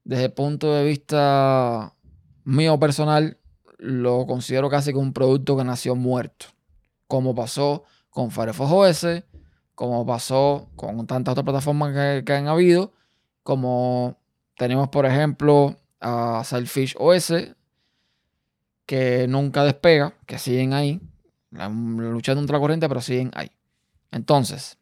[0.04, 1.94] desde el punto de vista
[2.44, 3.36] mío personal,
[3.76, 6.46] lo considero casi como un producto que nació muerto.
[7.10, 9.06] Como pasó con Firefox OS,
[9.74, 12.92] como pasó con tantas otras plataformas que, han habido,
[13.42, 14.16] como
[14.56, 17.32] tenemos, por ejemplo, a Selfish OS,
[18.86, 21.00] que nunca despega, que siguen ahí,
[21.50, 23.50] luchando contra la corriente, pero siguen ahí.
[24.12, 24.78] Entonces,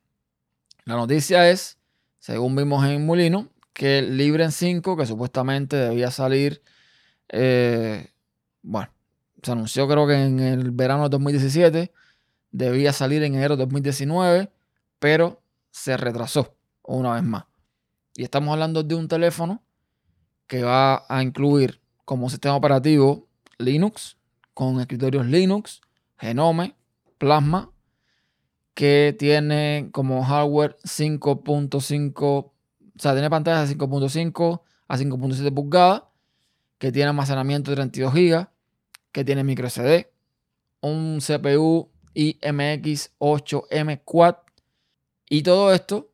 [0.84, 1.78] la noticia es,
[2.18, 6.60] según vimos en Molino, que Libre 5, que supuestamente debía salir,
[7.30, 8.10] eh,
[8.60, 8.90] bueno,
[9.42, 11.90] se anunció creo que en el verano de 2017,
[12.50, 14.50] debía salir en enero de 2019,
[14.98, 17.44] pero se retrasó una vez más.
[18.14, 19.62] Y estamos hablando de un teléfono
[20.46, 23.28] que va a incluir como sistema operativo
[23.58, 24.16] Linux,
[24.54, 25.80] con escritorios Linux,
[26.18, 26.74] Genome,
[27.18, 27.70] Plasma,
[28.74, 32.52] que tiene como hardware 5.5, o
[32.96, 36.04] sea, tiene pantallas de 5.5 a 5.7 pulgadas,
[36.78, 38.48] que tiene almacenamiento de 32 GB,
[39.12, 40.10] que tiene micro SD,
[40.80, 44.36] un CPU IMX 8M Quad
[45.30, 46.10] y todo esto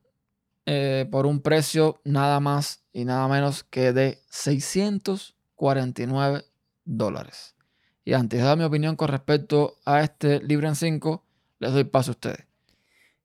[0.66, 6.44] eh, por un precio nada más y nada menos que de 649
[6.84, 7.56] dólares.
[8.04, 11.24] Y antes de dar mi opinión con respecto a este Librem 5,
[11.60, 12.44] les doy paso a ustedes.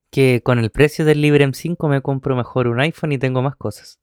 [0.10, 3.58] Que con el precio del Librem 5 me compro mejor un iPhone y tengo más
[3.58, 4.00] cosas.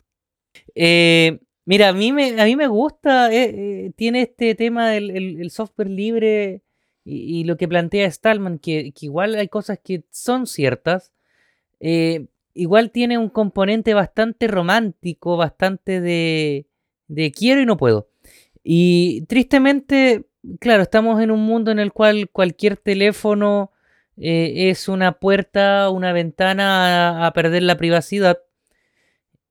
[0.74, 5.88] Eh, mira, a mí me, a mí me gusta, eh, tiene este tema del software
[5.88, 6.65] libre
[7.08, 11.12] y, lo que plantea Stallman, que, que, igual hay cosas que son ciertas,
[11.78, 16.66] eh, igual tiene un componente bastante romántico, bastante de,
[17.06, 18.08] de quiero y no puedo.
[18.64, 20.26] Y tristemente,
[20.58, 23.70] claro, estamos en un mundo en el cual cualquier teléfono
[24.16, 28.38] eh, es una puerta, una ventana a, perder la privacidad.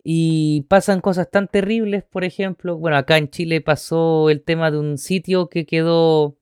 [0.03, 4.77] Y pasan cosas tan terribles, por ejemplo, bueno, acá en Chile pasó el tema de
[4.77, 6.37] un sitio que quedó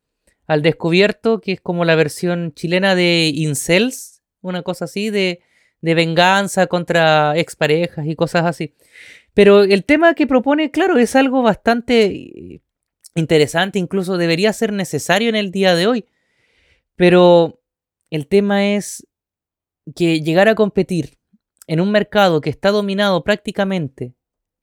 [0.47, 5.41] al descubierto, que es como la versión chilena de Incels, una cosa así, de
[5.83, 8.73] de venganza contra exparejas y cosas así.
[9.33, 12.61] Pero el tema que propone, claro, es algo bastante eh,
[13.15, 16.05] interesante, incluso debería ser necesario en el día de hoy.
[16.95, 17.59] Pero
[18.09, 19.05] el tema es
[19.93, 21.17] que llegar a competir
[21.67, 24.13] en un mercado que está dominado prácticamente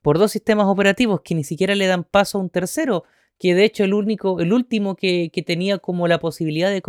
[0.01, 3.05] por dos sistemas operativos que ni siquiera le dan paso a un tercero,
[3.41, 6.83] que de hecho el único, el último que, tenía como la posibilidad de,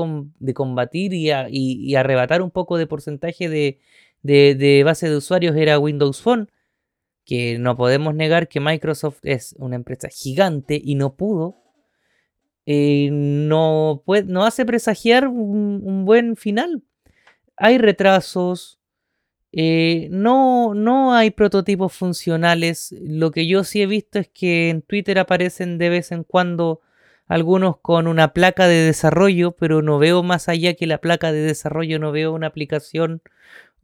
[0.53, 3.79] combatir y, arrebatar un poco de porcentaje de,
[4.21, 6.51] de, base de usuarios era Windows Phone,
[7.23, 11.55] que no podemos negar que Microsoft es una empresa gigante y no pudo.
[12.65, 16.83] Eh, no, no hace presagiar un, buen final.
[17.55, 18.80] Hay retrasos,
[19.53, 22.95] eh, no, no hay prototipos funcionales.
[23.01, 26.81] Lo que yo sí he visto es que en Twitter aparecen de vez en cuando
[27.27, 31.41] algunos con una placa de desarrollo, pero no veo más allá que la placa de
[31.41, 33.21] desarrollo, no veo una aplicación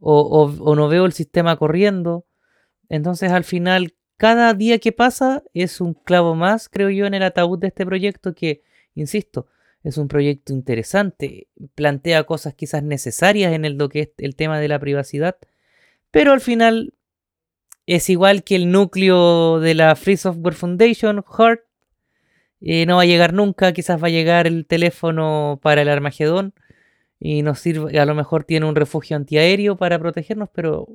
[0.00, 2.26] o, no veo el sistema corriendo.
[2.88, 7.22] Entonces al final, cada día que pasa es un clavo más, creo yo, en el
[7.22, 8.62] ataúd de este proyecto que,
[8.94, 9.46] insisto,
[9.82, 14.60] es un proyecto interesante, plantea cosas quizás necesarias en el, lo que es el tema
[14.60, 15.36] de la privacidad,
[16.10, 16.94] pero al final
[17.86, 21.62] es igual que el núcleo de la Free Software Foundation, HEART,
[22.60, 26.54] eh, no va a llegar nunca, quizás va a llegar el teléfono para el Armagedón,
[27.20, 30.88] y nos sirve, a lo mejor tiene un refugio antiaéreo para protegernos, pero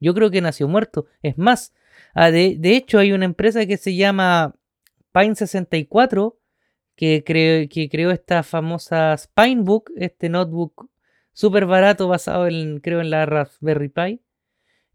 [0.00, 1.06] yo creo que nació muerto.
[1.22, 1.74] Es más,
[2.14, 4.56] ah, de, hecho hay una empresa que se llama
[5.12, 6.36] Pine64
[6.96, 10.90] que, que creó esta famosa Spinebook, este notebook
[11.32, 14.20] súper barato basado en, creo, en la Raspberry Pi.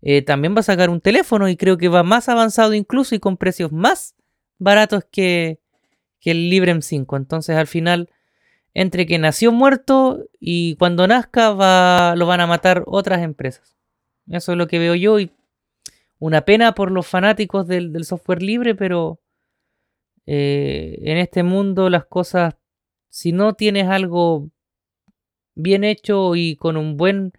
[0.01, 3.19] Eh, también va a sacar un teléfono y creo que va más avanzado incluso y
[3.19, 4.15] con precios más
[4.57, 5.59] baratos que,
[6.19, 7.17] que el Librem 5.
[7.17, 8.09] Entonces al final
[8.73, 13.75] entre que nació muerto y cuando nazca va, lo van a matar otras empresas.
[14.29, 15.31] Eso es lo que veo yo y
[16.19, 19.19] una pena por los fanáticos del, software libre, pero
[20.25, 22.55] eh, en este mundo las cosas,
[23.09, 24.49] si no tienes algo
[25.55, 27.33] bien hecho y con un buen,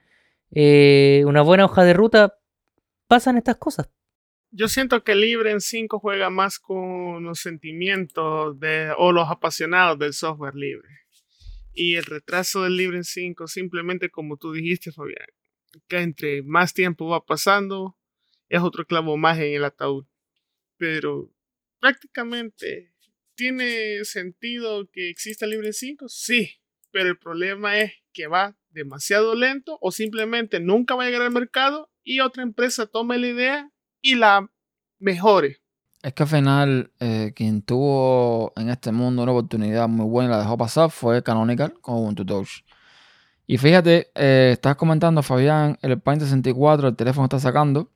[0.51, 2.39] eh, una buena hoja de ruta,
[3.11, 3.91] pasan estas cosas.
[4.53, 9.99] Yo siento que Libre en 5 juega más con los sentimientos de, o los apasionados
[9.99, 10.89] del software libre.
[11.73, 15.27] Y el retraso del libro en 5, simplemente como tú dijiste, Fabián,
[15.89, 17.99] que entre más tiempo va pasando,
[18.49, 20.07] es otro clavo más en el ataúd.
[20.77, 21.33] Pero
[21.81, 22.95] prácticamente,
[23.35, 26.09] ¿tiene sentido que exista el en 5?
[26.09, 26.61] Sí,
[26.93, 31.33] pero el problema es que va demasiado lento o simplemente nunca va a llegar al
[31.33, 33.71] mercado y otra empresa tome la idea
[34.01, 34.51] y la
[34.99, 35.59] mejore.
[36.03, 40.33] Es que al final, eh, quien tuvo en este mundo una oportunidad muy buena y
[40.33, 42.65] la dejó pasar fue Canonical con Ubuntu Touch.
[43.47, 47.91] Y fíjate, eh, estás comentando, Fabián, el Paint 64, el teléfono está sacando,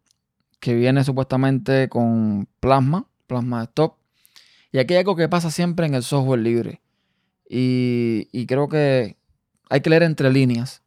[0.60, 3.96] que viene supuestamente con Plasma, Plasma Stop.
[4.70, 6.82] Y aquí hay algo que pasa siempre en el software libre.
[7.48, 9.16] Y, y creo que
[9.70, 10.83] hay que leer entre líneas.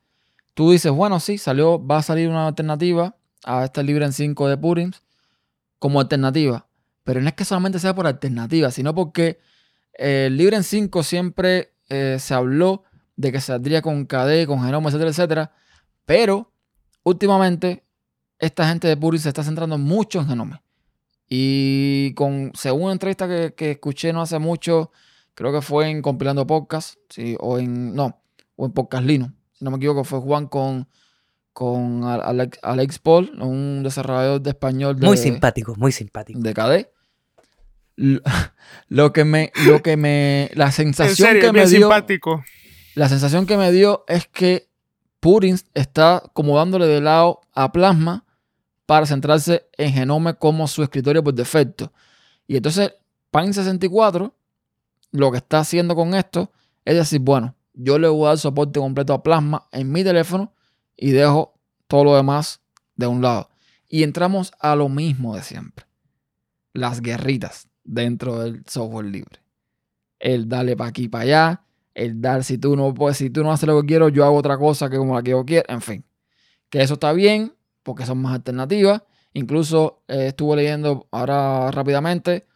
[0.58, 4.47] Tú dices, bueno, sí, salió, va a salir una alternativa a este libre en 5
[4.49, 5.03] de Purims
[5.78, 6.66] como alternativa.
[7.03, 9.39] Pero no es que solamente sea por alternativa, sino porque
[9.99, 12.86] eh, el Libre en 5 siempre eh, se habló
[13.16, 15.51] de que saldría con KD, con Genoma, etcétera, etcétera.
[16.08, 16.51] Pero
[17.03, 17.84] últimamente
[18.39, 20.64] esta gente de Puri se está centrando mucho en Genome.
[21.30, 24.91] Y con, según una entrevista que, escuché no hace mucho,
[25.36, 27.38] creo que fue en Compilando Podcast, ¿sí?
[27.39, 28.24] o en, no,
[28.55, 30.88] o en Podcast Lino, si no me equivoco, fue Juan con,
[31.53, 34.97] con Alex, Paul, un desarrollador de español.
[35.01, 36.39] muy simpático, muy simpático.
[36.39, 36.88] De KD
[38.89, 41.89] lo que me, lo que me, la sensación que me dio,
[42.93, 44.70] la sensación que me dio es que
[45.20, 48.24] Purin está como dándole de lado a Plasma
[48.86, 51.91] para centrarse en Genome como su escritorio por defecto.
[52.45, 52.93] Y entonces
[53.32, 54.34] Pine 64
[55.12, 56.51] lo que está haciendo con esto
[56.86, 60.53] es decir, bueno, yo le voy a dar soporte completo a Plasma en mi teléfono
[60.95, 62.61] y dejo todo lo demás
[62.95, 63.49] de un lado.
[63.88, 65.86] Y entramos a lo mismo de siempre.
[66.73, 69.39] Las guerritas dentro del software libre.
[70.19, 71.61] El darle para aquí para allá,
[71.93, 74.36] el dar si tú no puedes, si tú no haces lo que quiero, yo hago
[74.36, 76.03] otra cosa que como la que yo quiero, en fin.
[76.69, 77.53] Que eso está bien,
[77.84, 79.03] porque son más alternativas.
[79.34, 82.47] Incluso eh, estuve leyendo ahora rápidamente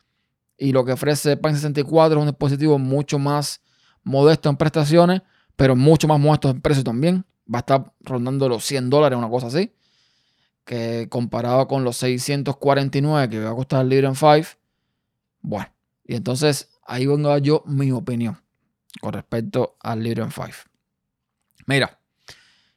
[0.58, 3.62] y lo que ofrece Pan 64 es un dispositivo mucho más
[4.04, 5.22] modesto en prestaciones,
[5.56, 7.26] pero mucho más modesto en precio también.
[7.54, 9.74] Va a estar rondando los 100 dólares, una cosa así.
[10.64, 14.62] Que comparado con los 649 que va a costar el Libre en 5,
[15.42, 15.68] bueno,
[16.06, 18.40] y entonces ahí vengo yo mi opinión
[19.00, 20.48] con respecto al libro en 5.
[21.66, 22.00] Mira,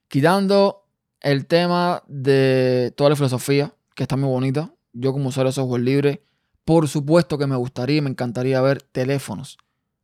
[0.09, 0.87] quitando
[1.20, 5.83] el tema de toda la filosofía, que está muy bonita, yo como usuario de software
[5.83, 6.25] libre,
[6.64, 9.59] por supuesto que me gustaría y me encantaría ver teléfonos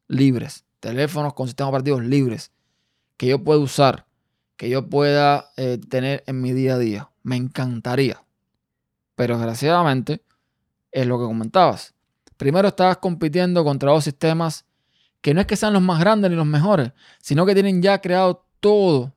[0.08, 2.52] libres, teléfonos con sistemas operativos libres,
[3.16, 4.06] que yo pueda usar,
[4.56, 7.10] que yo pueda eh, tener en mi día a día.
[7.22, 8.22] Me encantaría.
[9.14, 10.22] Pero desgraciadamente,
[10.90, 11.94] es lo que comentabas.
[12.36, 14.64] Primero estás compitiendo contra dos sistemas
[15.20, 18.00] que no es que sean los más grandes ni los mejores, sino que tienen ya
[18.00, 19.14] creado todo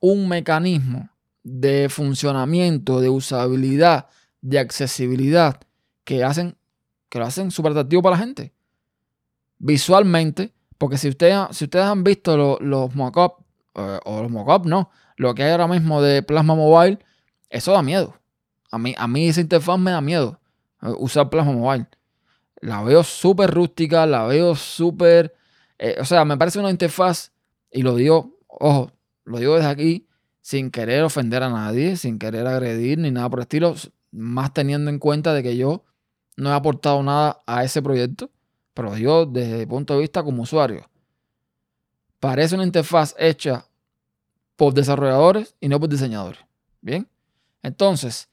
[0.00, 1.10] un mecanismo
[1.42, 4.08] de funcionamiento, de usabilidad,
[4.40, 5.60] de accesibilidad
[6.04, 6.56] que hacen
[7.08, 8.54] que lo hacen súper atractivo para la gente.
[9.58, 13.36] Visualmente, porque si ustedes, han visto los, los mockups,
[13.76, 16.98] eh, o los mockups no, lo que hay ahora mismo de Plasma Mobile,
[17.50, 18.16] eso da miedo.
[18.68, 20.40] A mí, a mí esa interfaz me da miedo,
[20.82, 21.86] eh, usar Plasma Mobile.
[22.60, 25.36] La veo súper rústica, la veo súper...
[25.78, 27.30] Eh, o sea, me parece una interfaz,
[27.70, 28.90] y lo digo, ojo,
[29.22, 30.08] lo digo desde aquí,
[30.40, 33.76] sin querer ofender a nadie, sin querer agredir ni nada por el estilo,
[34.10, 35.84] más teniendo en cuenta de que yo
[36.36, 38.32] no he aportado nada a ese proyecto,
[38.74, 40.88] pero yo desde el punto de vista como usuario.
[42.20, 43.66] Parece una interfaz hecha
[44.56, 46.40] por desarrolladores y no por diseñadores.
[46.80, 47.08] Bien,
[47.62, 48.28] entonces,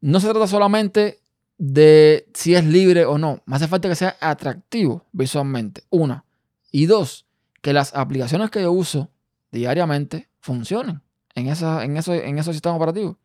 [0.00, 1.20] no se trata solamente
[1.58, 3.42] de si es libre o no.
[3.46, 5.82] Me hace falta que sea atractivo visualmente.
[5.90, 6.24] Una.
[6.70, 7.26] Y dos,
[7.60, 9.10] que las aplicaciones que yo uso
[9.50, 11.02] diariamente funcionen
[11.34, 13.16] en, esa, en, eso, en esos sistemas operativos.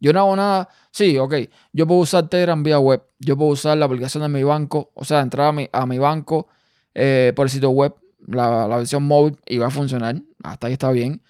[0.00, 0.68] Yo no hago nada.
[0.90, 1.34] Sí, ok.
[1.72, 3.02] Yo puedo usar Telegram vía web.
[3.18, 4.90] Yo puedo usar la aplicación de mi banco.
[4.94, 6.48] O sea, entrar a mi, a mi banco
[6.94, 7.94] eh, por el sitio web,
[8.26, 10.16] la, versión móvil, y va a funcionar.
[10.42, 11.22] Hasta ahí está bien.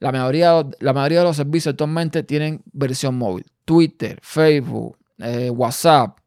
[0.00, 3.46] La mayoría, la mayoría de los servicios actualmente tienen versión móvil.
[3.64, 6.18] Twitter, Facebook, eh, WhatsApp,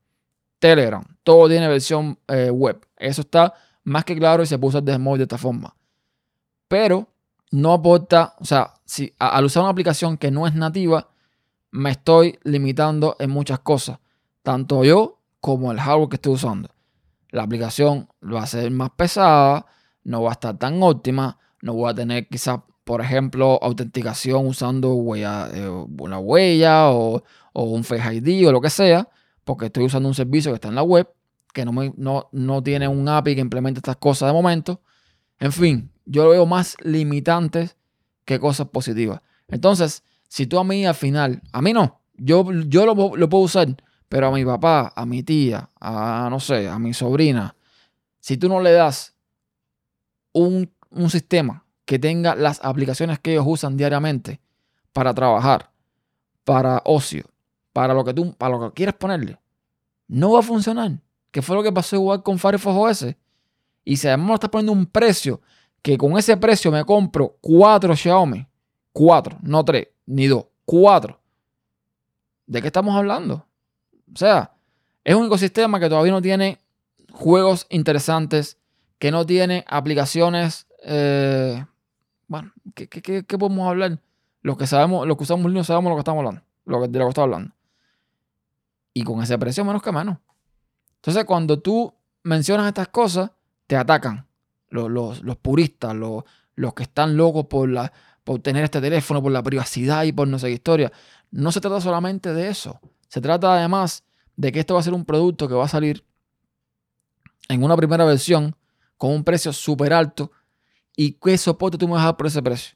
[0.60, 2.80] Telegram, todo tiene versión eh, web.
[2.98, 3.54] Eso está
[3.84, 5.76] más que claro y se puso desde móvil de esta forma.
[6.68, 7.08] Pero
[7.52, 11.10] no aporta, o sea, si al usar una aplicación que no es nativa,
[11.72, 14.00] me estoy limitando en muchas cosas,
[14.44, 16.70] tanto yo como el hardware que estoy usando.
[17.30, 19.66] La aplicación va a ser más pesada,
[20.04, 24.94] no va a estar tan óptima, no voy a tener quizás, por ejemplo, autenticación usando
[24.94, 29.10] huella, eh, una huella o, o un Face ID o lo que sea,
[29.44, 31.10] porque estoy usando un servicio que está en la web,
[31.54, 34.82] que no, no, no tiene un API que implemente estas cosas de momento.
[35.40, 37.76] En fin, yo lo veo más limitantes
[38.26, 39.22] que cosas positivas.
[39.48, 43.76] Entonces, si tú a mí al final, a mí no, yo, yo lo, puedo usar,
[44.10, 47.56] pero a mi papá, a mi tía, a no sé, a mi sobrina,
[48.20, 49.16] si tú no le das
[50.34, 54.42] un, un sistema que tenga las aplicaciones que ellos usan diariamente
[54.92, 55.72] para trabajar,
[56.44, 57.26] para ocio,
[57.72, 59.40] para lo que tú, para lo que quieras ponerle,
[60.08, 61.00] no va a funcionar.
[61.32, 63.16] Que fue lo que pasó igual con Firefox OS.
[63.84, 65.42] Y si además me estás poniendo un precio,
[65.82, 68.46] que con ese precio me compro cuatro Xiaomi,
[68.92, 71.20] cuatro, no tres, ni dos, cuatro.
[72.48, 73.46] ¿De qué estamos hablando?
[74.12, 74.54] O sea,
[75.04, 76.58] es un ecosistema que todavía no tiene
[77.12, 78.58] juegos interesantes,
[78.98, 80.66] que no tiene aplicaciones.
[80.84, 81.64] Eh,
[82.28, 84.00] bueno, ¿qué, qué, podemos hablar?
[84.42, 87.00] Los que sabemos, los que usamos Linux sabemos lo que estamos hablando, lo que, de
[87.00, 87.54] lo que estamos hablando.
[88.94, 90.18] Y con ese precio menos que menos.
[90.96, 91.94] Entonces, cuando tú
[92.24, 93.32] mencionas estas cosas,
[93.68, 94.26] te atacan
[94.70, 96.24] los, puristas, los,
[96.56, 97.92] los, que están locos por, la,
[98.28, 100.92] por tener este teléfono, por la privacidad y por no sé qué historia.
[101.32, 102.82] No se trata solamente de eso.
[103.08, 104.04] Se trata además
[104.36, 106.04] de que esto va a ser un producto que va a salir
[107.48, 108.54] en una primera versión
[108.98, 110.30] con un precio súper alto
[110.94, 112.76] y qué soporte tú me vas a dar por ese precio.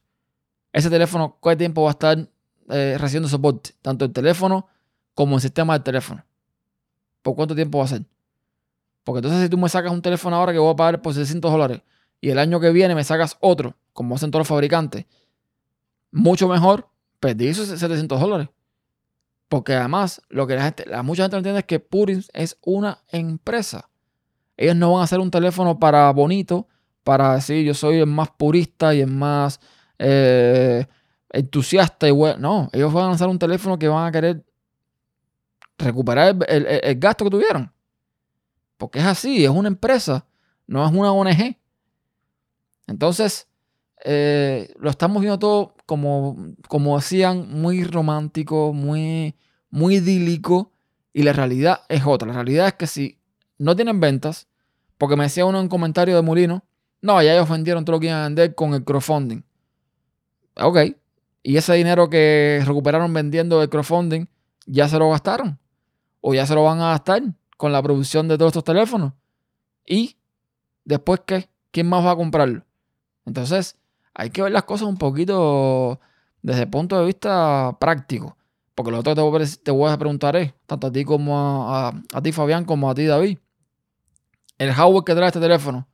[0.72, 2.30] Ese teléfono, ¿cuál tiempo va a estar
[2.70, 3.72] eh, recibiendo soporte?
[3.82, 4.70] Tanto el teléfono
[5.14, 6.24] como el sistema del teléfono.
[7.22, 8.06] ¿Por cuánto tiempo va a ser?
[9.04, 11.52] Porque entonces si tú me sacas un teléfono ahora que voy a pagar por 600
[11.52, 11.82] dólares
[12.22, 15.08] y el año que viene me sacas otro, como hacen todos los fabricantes,
[16.12, 16.89] mucho mejor,
[17.20, 18.49] perdí esos 700 dólares.
[19.47, 22.57] Porque además, lo que la, gente, la mucha gente no entiende es que Purin es
[22.62, 23.89] una empresa.
[24.55, 26.68] Ellos no van a hacer un teléfono para bonito,
[27.03, 29.59] para decir yo soy el más purista y el más
[29.99, 30.86] eh,
[31.32, 32.07] entusiasta.
[32.07, 32.38] Y bueno.
[32.39, 34.45] No, ellos van a lanzar un teléfono que van a querer
[35.78, 37.74] recuperar el gasto que tuvieron.
[38.78, 40.26] Porque es así, es una empresa,
[40.66, 41.57] no es una ONG.
[42.88, 43.47] Entonces,
[44.04, 46.38] eh, lo estamos viendo todo como,
[46.68, 49.36] como decían, muy romántico, muy,
[49.70, 50.72] muy idílico.
[51.14, 52.28] Y la realidad es otra.
[52.28, 53.20] La realidad es que si
[53.58, 54.47] no tienen ventas,
[54.97, 56.64] porque me decía uno en un comentario de Molino,
[57.02, 59.43] no, ya ellos vendieron todo lo que iban a vender con el crowdfunding.
[60.56, 60.78] Ok.
[61.43, 64.28] Y ese dinero que recuperaron vendiendo el crowdfunding,
[64.66, 65.60] ya se lo gastaron.
[66.22, 67.24] O ya se lo van a gastar
[67.58, 69.14] con la producción de todos estos teléfonos.
[69.86, 70.18] Y
[70.86, 71.49] después, ¿qué?
[71.72, 72.64] ¿Quién más va a comprarlo?
[73.26, 73.78] Entonces,
[74.14, 75.99] hay que ver las cosas un poquito
[76.41, 78.38] desde el punto de vista práctico.
[78.76, 81.93] Porque lo otro que te voy a preguntar es, tanto a ti como a,
[82.24, 83.38] ti, Fabián, como a ti, David.
[84.57, 85.88] El hardware que trae este teléfono,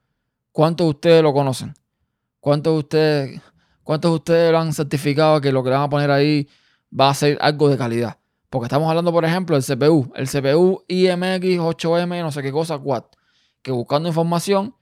[0.52, 1.74] ¿cuántos de ustedes lo conocen?
[2.40, 3.42] ¿Cuántos de ustedes,
[3.84, 6.48] cuántos de ustedes lo han certificado que lo que le van a poner ahí
[6.98, 8.18] va a ser algo de calidad?
[8.50, 10.12] Porque estamos hablando, por ejemplo, del CPU.
[10.16, 13.04] El CPU IMX 8M, no sé qué cosa, Quad.
[13.62, 14.76] Que buscando información,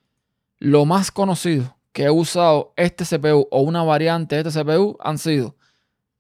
[0.60, 5.18] lo más conocido que he usado este CPU o una variante de este CPU han
[5.18, 5.56] sido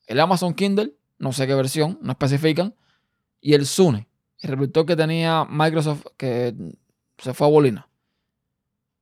[0.08, 2.74] el Amazon Kindle, no sé qué versión, no especifican,
[3.42, 4.08] y el Sune,
[4.40, 6.56] el reproductor que tenía Microsoft que
[7.18, 7.90] se fue a bolina.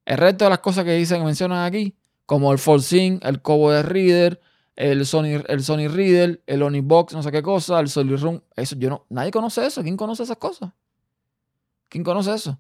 [0.04, 1.96] El resto de las cosas que dicen, que mencionan aquí,
[2.26, 4.42] como el ForceSync, el Cobo de Reader,
[4.76, 8.42] el Sony, el Sony Reader, el Onibox, no sé qué cosa, el Solid Room.
[8.56, 9.84] Eso yo no, nadie conoce eso.
[9.84, 10.72] ¿Quién conoce esas cosas?
[11.88, 12.58] ¿Quién conoce eso?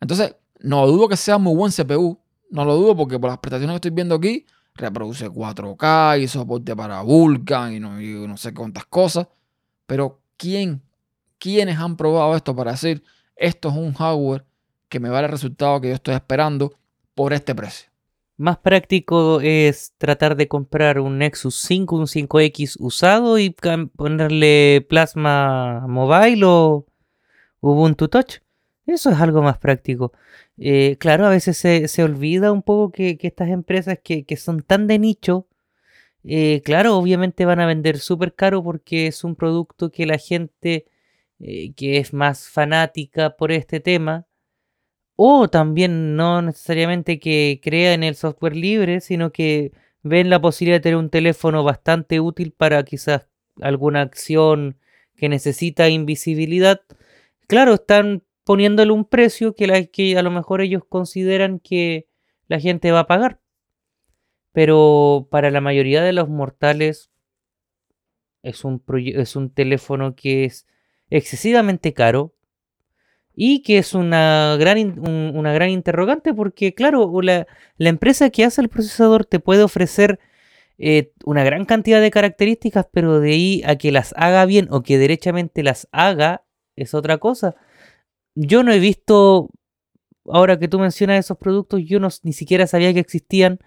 [0.00, 2.21] Entonces, no dudo que sea muy buen CPU.
[2.52, 4.44] No lo dudo porque por las prestaciones que estoy viendo aquí,
[4.74, 9.26] reproduce 4K y soporte para Vulkan y no, no sé cuántas cosas.
[9.86, 10.82] Pero ¿quién?
[11.38, 13.02] ¿Quiénes han probado esto para decir
[13.36, 14.44] esto es un hardware
[14.90, 16.74] que me va a dar el resultado que yo estoy esperando
[17.14, 17.90] por este precio?
[18.36, 23.48] Más práctico es tratar de comprar un Nexus 5, un 5X usado y
[23.96, 26.84] ponerle Plasma Mobile o
[27.60, 28.41] Ubuntu Touch.
[28.86, 30.12] Eso es algo más práctico.
[30.58, 34.98] Eh, claro, a veces se, olvida un poco que, estas empresas que, son tan de
[34.98, 35.48] nicho,
[36.24, 40.86] eh, claro, obviamente van a vender súper caro porque es un producto que la gente
[41.40, 44.26] eh, que es más fanática por este tema
[45.16, 49.72] o también no necesariamente que crea en el software libre, sino que
[50.02, 53.28] ven la posibilidad de tener un teléfono bastante útil para quizás
[53.60, 54.78] alguna acción
[55.16, 56.80] que necesita invisibilidad.
[57.46, 62.08] Claro, están poniéndole un precio que, la, que a lo mejor ellos consideran que
[62.48, 63.40] la gente va a pagar.
[64.52, 67.10] Pero para la mayoría de los mortales
[68.42, 70.66] es un, es un teléfono que es
[71.10, 72.34] excesivamente caro,
[73.34, 77.46] y que es una gran, una gran interrogante porque, claro, la,
[77.78, 80.18] empresa que hace el procesador te puede ofrecer
[80.78, 84.82] eh, una gran cantidad de características, pero de ahí a que las haga bien o
[84.82, 86.44] que derechamente las haga
[86.76, 87.56] es otra cosa.
[88.34, 89.50] Yo no he visto,
[90.26, 93.58] ahora que tú mencionas esos productos, yo no, ni siquiera sabía que existían.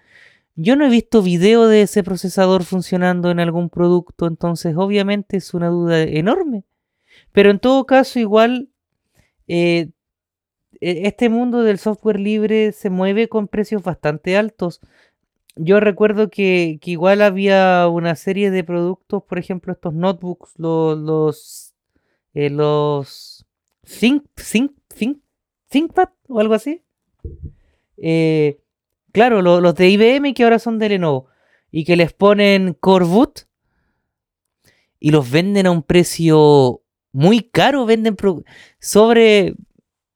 [0.56, 5.54] Yo no he visto video de ese procesador funcionando en algún producto, entonces obviamente es
[5.54, 6.64] una duda enorme.
[7.32, 8.70] Pero en todo caso, igual
[9.48, 9.90] eh,
[10.80, 14.80] e, este mundo del software libre se mueve con precios bastante altos.
[15.56, 21.74] Yo recuerdo que, igual había una serie de productos, por ejemplo, estos notebooks, los, los,
[22.34, 23.35] eh, los
[23.86, 25.18] Think, Think, Think,
[25.68, 26.82] ThinkPad o algo así.
[27.96, 28.60] Eh,
[29.12, 31.28] claro, los de IBM que ahora son de Lenovo
[31.70, 33.46] y que les ponen Coreboot
[34.98, 36.82] y los venden a un precio
[37.12, 38.16] muy caro, venden
[38.78, 39.54] sobre,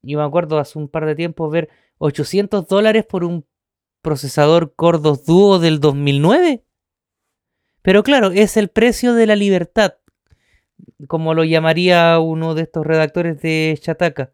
[0.01, 3.45] yo me acuerdo hace un par de tiempo ver 800 dólares por un
[4.01, 6.63] procesador Core 2 Duo del 2009.
[7.81, 9.95] Pero claro, es el precio de la libertad,
[11.07, 14.33] como lo llamaría uno de estos redactores de Chataka.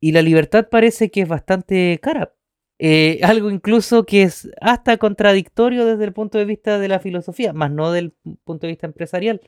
[0.00, 2.34] Y la libertad parece que es bastante cara.
[2.78, 7.52] Eh, algo incluso que es hasta contradictorio desde el punto de vista de la filosofía,
[7.52, 8.14] más no del
[8.44, 9.40] punto de vista empresarial.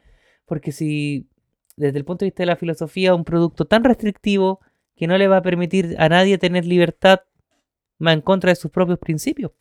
[0.47, 1.29] Porque si
[1.77, 4.61] desde el punto de vista de la filosofía un producto tan restrictivo
[4.97, 7.21] que no le va a permitir a nadie tener libertad
[8.05, 9.53] va en contra de sus propios principios.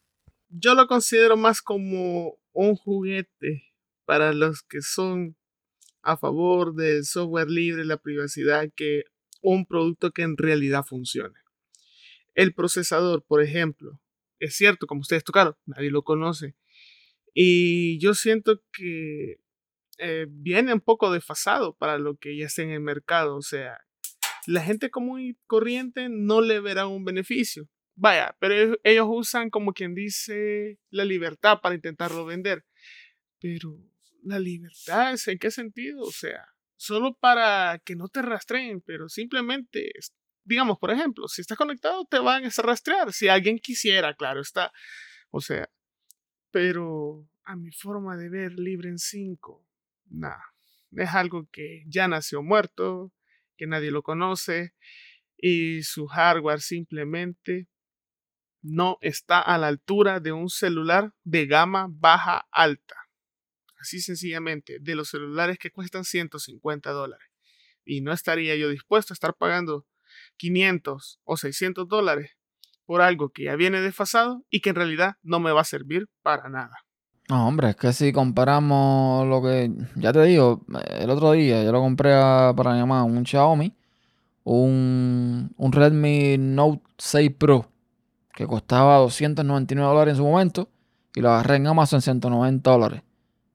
[0.49, 3.63] Yo lo considero más como un juguete
[4.05, 5.37] para los que son
[6.03, 9.03] a favor del software libre, la privacidad, que
[9.41, 11.39] un producto que en realidad funcione.
[12.33, 13.99] El procesador, por ejemplo,
[14.39, 16.55] es cierto, como ustedes tocaron, nadie lo conoce.
[17.33, 19.37] Y yo siento que
[19.97, 23.37] eh, viene un poco desfasado para lo que ya está en el mercado.
[23.37, 23.79] O sea,
[24.47, 27.69] la gente común y corriente no le verá un beneficio.
[27.95, 32.65] Vaya, pero ellos usan como quien dice la libertad para intentarlo vender.
[33.39, 33.77] Pero
[34.23, 36.01] la libertad, ¿en qué sentido?
[36.03, 36.45] O sea,
[36.75, 39.91] solo para que no te rastreen, pero simplemente,
[40.43, 44.71] digamos, por ejemplo, si estás conectado te van a rastrear, si alguien quisiera, claro está.
[45.29, 45.69] O sea,
[46.51, 49.65] pero a mi forma de ver libre en 5,
[50.05, 50.43] nada,
[50.91, 53.11] es algo que ya nació muerto,
[53.57, 54.73] que nadie lo conoce
[55.37, 57.67] y su hardware simplemente
[58.61, 63.00] no está a la altura de un celular de gama baja alta.
[63.81, 67.27] Así sencillamente, de los celulares que cuestan 150 dólares.
[67.83, 69.87] Y no estaría yo dispuesto a estar pagando
[70.37, 72.37] 500 o 600 dólares
[72.85, 76.09] por algo que ya viene desfasado y que en realidad no me va a servir
[76.21, 76.77] para nada.
[77.27, 81.71] No, hombre, es que si comparamos lo que, ya te digo, el otro día yo
[81.71, 83.73] lo compré para mamá un Xiaomi,
[84.43, 87.71] un, un Redmi Note 6 Pro
[88.33, 90.69] que costaba 299 dólares en su momento
[91.15, 93.01] y lo agarré en Amazon en 190 dólares.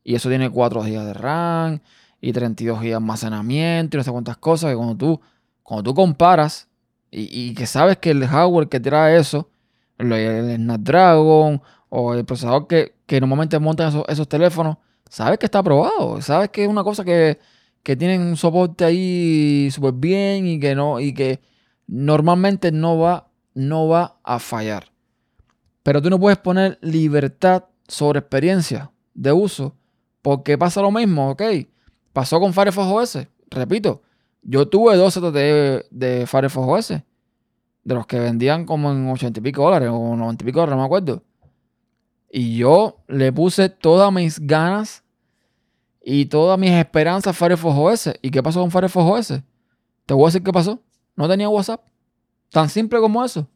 [0.09, 1.81] Y eso tiene 4 GB de RAM
[2.21, 5.21] y 32 GB de almacenamiento y no sé cuántas cosas que cuando tú,
[5.65, 6.69] cuando tú comparas
[7.11, 9.51] y, que sabes que el hardware que trae eso,
[9.99, 14.77] el, Snapdragon o el procesador que, normalmente montan esos, esos, teléfonos,
[15.11, 17.41] sabes que está aprobado, sabes que es una cosa que,
[17.83, 21.41] que tienen un soporte ahí súper bien y que no, y que
[21.89, 24.93] normalmente no va no va a fallar.
[25.83, 29.75] Pero tú no puedes poner libertad sobre experiencia de uso
[30.27, 31.43] porque pasa lo mismo, ¿ok?
[32.13, 33.29] Pasó con Firefox OS.
[33.49, 34.03] Repito,
[34.43, 36.89] yo tuve dos de, de Firefox OS.
[37.85, 40.75] De los que vendían como en 80 y pico dólares o 90 y pico dólares,
[40.75, 41.23] no me acuerdo.
[42.29, 45.05] Y yo le puse todas mis ganas
[46.03, 48.19] y todas mis esperanzas a Firefox OS.
[48.21, 49.43] ¿Y qué pasó con Firefox OS?
[50.07, 50.83] Te voy a decir qué pasó.
[51.15, 51.83] No tenía WhatsApp.
[52.51, 53.47] Tan simple como eso.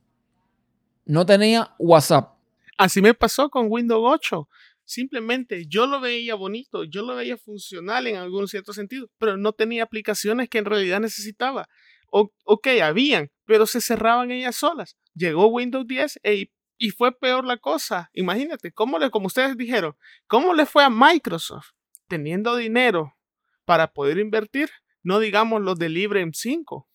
[1.05, 2.37] No tenía WhatsApp.
[2.79, 4.49] Así me pasó con Windows 8.
[4.91, 9.53] Simplemente yo lo veía bonito, yo lo veía funcional en algún cierto sentido, pero no
[9.53, 11.69] tenía aplicaciones que en realidad necesitaba.
[12.11, 14.97] O, ok, habían, pero se cerraban ellas solas.
[15.15, 18.11] Llegó Windows 10 e, y fue peor la cosa.
[18.15, 19.95] Imagínate, ¿cómo le, como ustedes dijeron,
[20.27, 21.69] ¿cómo le fue a Microsoft
[22.09, 23.17] teniendo dinero
[23.65, 24.71] para poder invertir?
[25.05, 26.89] No digamos los de Libre en 5.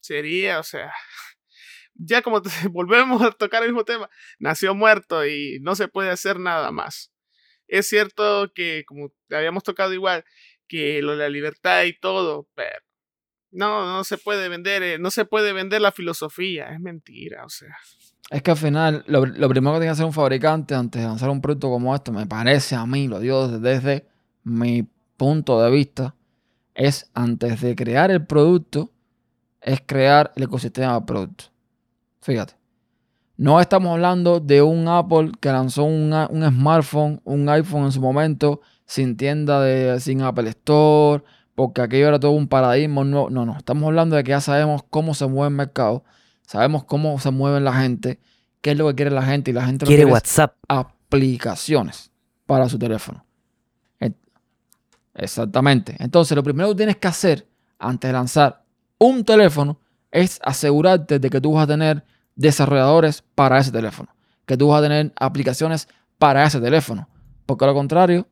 [0.00, 0.90] Sería, o sea,
[1.92, 2.40] ya como
[2.72, 4.08] volvemos a tocar el mismo tema,
[4.38, 7.11] nació muerto y no se puede hacer nada más.
[7.72, 10.26] Es cierto que, como habíamos tocado igual,
[10.68, 12.78] que lo de la libertad y todo, pero
[13.50, 17.48] no, no se puede vender, eh, no se puede vender la filosofía, es mentira, o
[17.48, 17.74] sea.
[18.28, 21.30] Es que al final, lo, primero que tiene que hacer un fabricante antes de lanzar
[21.30, 24.06] un producto como este, me parece a mí, lo digo desde
[24.44, 24.86] mi
[25.16, 26.14] punto de vista,
[26.74, 28.92] es antes de crear el producto,
[29.62, 31.44] es crear el ecosistema del producto.
[32.20, 32.61] Fíjate.
[33.42, 38.60] No estamos hablando de un Apple que lanzó un smartphone, un iPhone en su momento,
[38.86, 41.24] sin tienda de, sin Apple Store,
[41.56, 43.02] porque aquello era todo un paradigma.
[43.02, 43.56] No, no, no.
[43.56, 46.04] Estamos hablando de que ya sabemos cómo se mueve el mercado,
[46.46, 48.20] sabemos cómo se mueve la gente,
[48.60, 50.54] qué es lo que quiere la gente y la gente quiere, quiere WhatsApp.
[50.68, 52.12] Aplicaciones
[52.46, 53.26] para su teléfono.
[55.16, 55.96] Exactamente.
[55.98, 57.48] Entonces, lo primero que tienes que hacer
[57.80, 58.62] antes de lanzar
[58.98, 59.80] un teléfono
[60.12, 62.04] es asegurarte de que tú vas a tener
[62.42, 64.14] desarrolladores para ese teléfono,
[64.44, 65.88] que tú vas a tener aplicaciones
[66.18, 67.08] para ese teléfono.
[67.46, 68.26] Porque a lo contrario,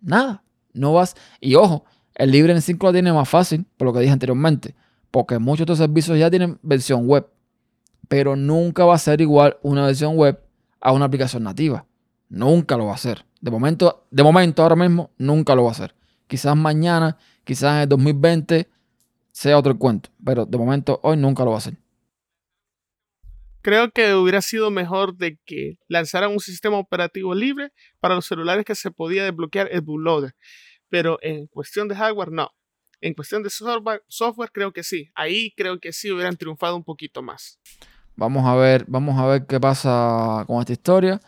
[0.00, 0.42] nada,
[0.74, 1.14] no vas.
[1.40, 1.84] Y ojo,
[2.14, 4.74] el libre en 5 lo tiene más fácil, por lo que dije anteriormente,
[5.10, 7.26] porque muchos de estos servicios ya tienen versión web,
[8.08, 10.38] pero nunca va a ser igual una versión web
[10.80, 11.86] a una aplicación nativa.
[12.28, 13.24] Nunca lo va a hacer.
[13.40, 15.94] De momento, de momento, ahora mismo, nunca lo va a hacer.
[16.26, 18.68] Quizás mañana, quizás en el 2020
[19.32, 21.81] sea otro cuento, pero de momento, hoy nunca lo va a hacer.
[23.62, 28.64] Creo que hubiera sido mejor de que lanzaran un sistema operativo libre para los celulares
[28.64, 30.34] que se podía desbloquear el bootloader.
[30.88, 32.50] Pero en cuestión de hardware, no.
[33.00, 35.10] En cuestión de software, creo que sí.
[35.14, 37.60] Ahí creo que sí hubieran triunfado un poquito más.
[38.16, 41.20] Vamos a ver, vamos a ver qué pasa con esta historia.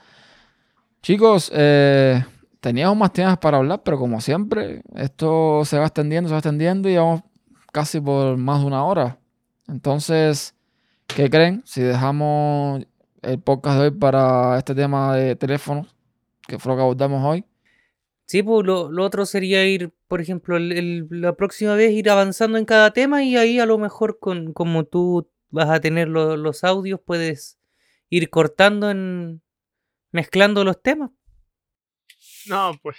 [1.02, 2.24] Chicos, eh,
[2.60, 6.88] teníamos más temas para hablar, pero como siempre, esto se va extendiendo, se va extendiendo
[6.88, 7.22] y vamos
[7.72, 9.18] casi por más de una hora.
[9.66, 10.53] Entonces,
[11.06, 11.62] ¿qué creen?
[11.64, 12.84] Si dejamos
[13.22, 15.94] el podcast de hoy para este tema de teléfonos,
[16.46, 17.44] que fue lo que abordamos hoy.
[18.26, 22.92] Sí, pues lo, otro sería ir, por ejemplo, la próxima vez ir avanzando en cada
[22.92, 27.58] tema y ahí a lo mejor con como tú vas a tener los audios, puedes
[28.08, 29.42] ir cortando en,
[30.10, 31.10] mezclando los temas.
[32.46, 32.96] No, pues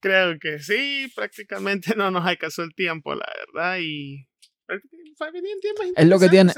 [0.00, 4.28] creo que sí, prácticamente no nos alcanzó el tiempo, la verdad, y
[5.96, 6.52] es lo que tiene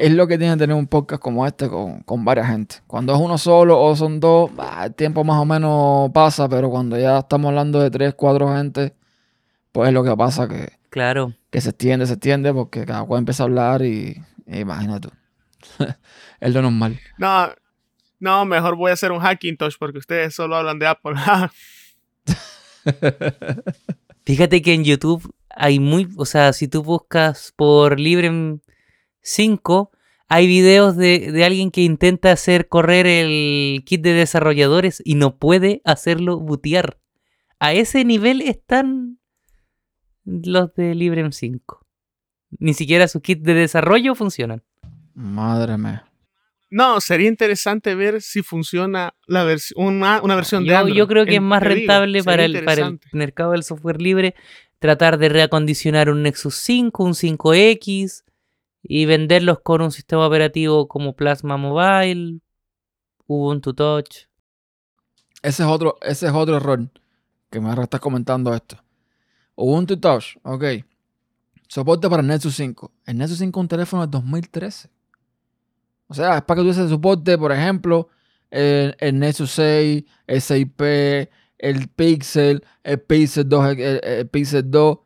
[0.00, 2.76] es lo que tiene tener un podcast como este con, con, varias gente.
[2.86, 4.50] Cuando es uno solo o son dos
[4.82, 8.94] el tiempo más o menos pasa pero cuando ya estamos hablando de tres cuatro gente
[9.72, 11.34] pues es lo que pasa que claro.
[11.50, 15.08] que se extiende se extiende porque cada cual empieza a hablar y, imagínate
[16.40, 17.00] es lo normal.
[17.18, 17.50] No
[18.20, 21.14] no, mejor voy a hacer un Hackintosh porque ustedes solo hablan de Apple.
[24.24, 28.60] Fíjate que en YouTube hay muy, o sea, si tú buscas por Librem
[29.22, 29.90] 5,
[30.28, 35.36] hay videos de, de, alguien que intenta hacer correr el kit de desarrolladores y no
[35.38, 36.98] puede hacerlo bootear.
[37.58, 39.18] A ese nivel están
[40.24, 41.86] los de Librem 5.
[42.58, 44.62] Ni siquiera sus kits de desarrollo funcionan.
[45.14, 46.10] Madre mía.
[46.70, 50.96] No, sería interesante ver si funciona la una, una, versión de Android.
[50.96, 54.34] Yo creo que es más rentable para, el, para el mercado del software libre
[54.84, 58.22] tratar de reacondicionar un Nexus 5, un 5X
[58.82, 62.40] y venderlos con un sistema operativo como Plasma Mobile,
[63.26, 64.28] Ubuntu Touch.
[65.40, 66.86] Ese es otro, ese es otro error
[67.48, 68.76] que me estás comentando esto.
[69.54, 70.64] Ubuntu Touch, ok.
[71.66, 72.92] Soporte para el Nexus 5.
[73.06, 74.90] El Nexus 5 es un teléfono de 2013.
[76.08, 78.10] O sea, es para que tú uses soporte, por ejemplo,
[78.50, 81.30] el, Nexus 6, el 6P,
[81.64, 84.98] el Pixel, el Pixel 2, el, Pixel 2.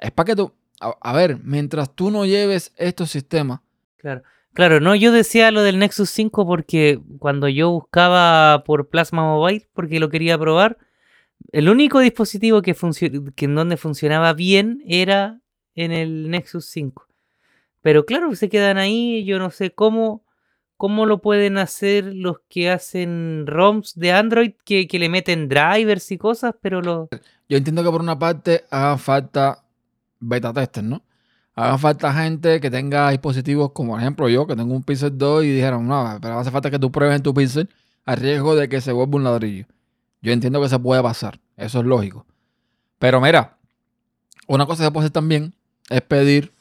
[0.00, 3.60] Es para que tú, a, ver, mientras tú no lleves estos sistemas.
[3.96, 4.22] Claro.
[4.52, 9.68] Claro, no, yo decía lo del Nexus 5 porque cuando yo buscaba por Plasma Mobile,
[9.72, 10.78] porque lo quería probar,
[11.52, 12.74] el único dispositivo que,
[13.36, 15.40] que en donde funcionaba bien era
[15.76, 17.06] en el Nexus 5.
[17.80, 20.24] Pero claro, se quedan ahí, yo no sé cómo
[20.80, 26.16] ¿Cómo lo pueden hacer los que hacen ROMs de Android que, le meten drivers y
[26.16, 27.10] cosas, pero lo...
[27.50, 29.62] Yo entiendo que por una parte haga falta
[30.20, 31.02] beta testers, ¿no?
[31.54, 35.44] Haga falta gente que tenga dispositivos como, por ejemplo, yo, que tengo un Pixel 2
[35.44, 37.68] y dijeron, no, pero hace falta que tú pruebes en tu Pixel
[38.06, 39.66] a riesgo de que se vuelva un ladrillo.
[40.22, 42.24] Yo entiendo que se puede pasar, eso es lógico.
[42.98, 43.58] Pero mira,
[44.46, 45.52] una cosa que se puede hacer también
[45.90, 46.54] es pedir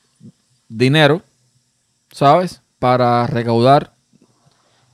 [0.68, 1.22] dinero,
[2.12, 2.62] ¿sabes?
[2.80, 3.98] Para recaudar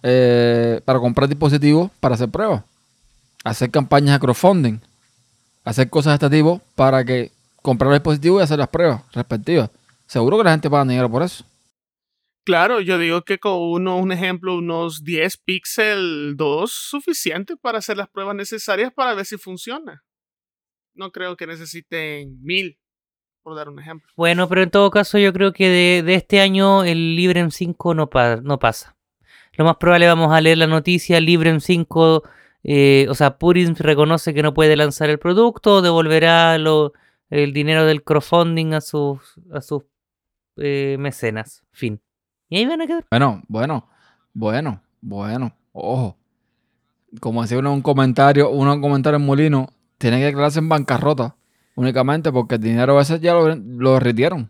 [0.08, 2.64] eh, para comprar dispositivos para hacer pruebas,
[3.44, 4.80] hacer campañas de crowdfunding,
[5.64, 7.32] hacer cosas de este tipo para que
[7.64, 9.72] comprar los dispositivos y hacer las pruebas respectivas.
[10.06, 11.44] Seguro que la gente paga dinero por eso.
[12.46, 17.98] Claro, yo digo que con uno, un ejemplo, unos 10 Pixel 2 suficiente para hacer
[17.98, 20.04] las pruebas necesarias para ver si funciona.
[20.94, 22.78] No creo que necesiten mil,
[23.42, 24.08] por dar un ejemplo.
[24.16, 28.08] Bueno, pero en todo caso yo creo que de, este año el Librem 5 no,
[28.44, 28.95] no pasa
[29.58, 32.24] lo más probable vamos a leer la noticia, Librem 5,
[32.64, 38.04] eh, o sea, Purin reconoce que no puede lanzar el producto, devolverá el dinero del
[38.04, 39.20] crowdfunding a sus,
[39.54, 39.84] a sus
[40.58, 41.64] eh, mecenas.
[41.72, 42.02] Fin.
[42.50, 43.06] Y ahí van a quedar.
[43.10, 43.88] Bueno, bueno,
[44.34, 46.18] bueno, bueno, ojo.
[47.20, 50.60] Como decía uno en un comentario, uno en un comentario en Molino, tiene que declararse
[50.60, 51.36] en bancarrota
[51.76, 54.50] únicamente porque el dinero a veces ya lo, lo derritieron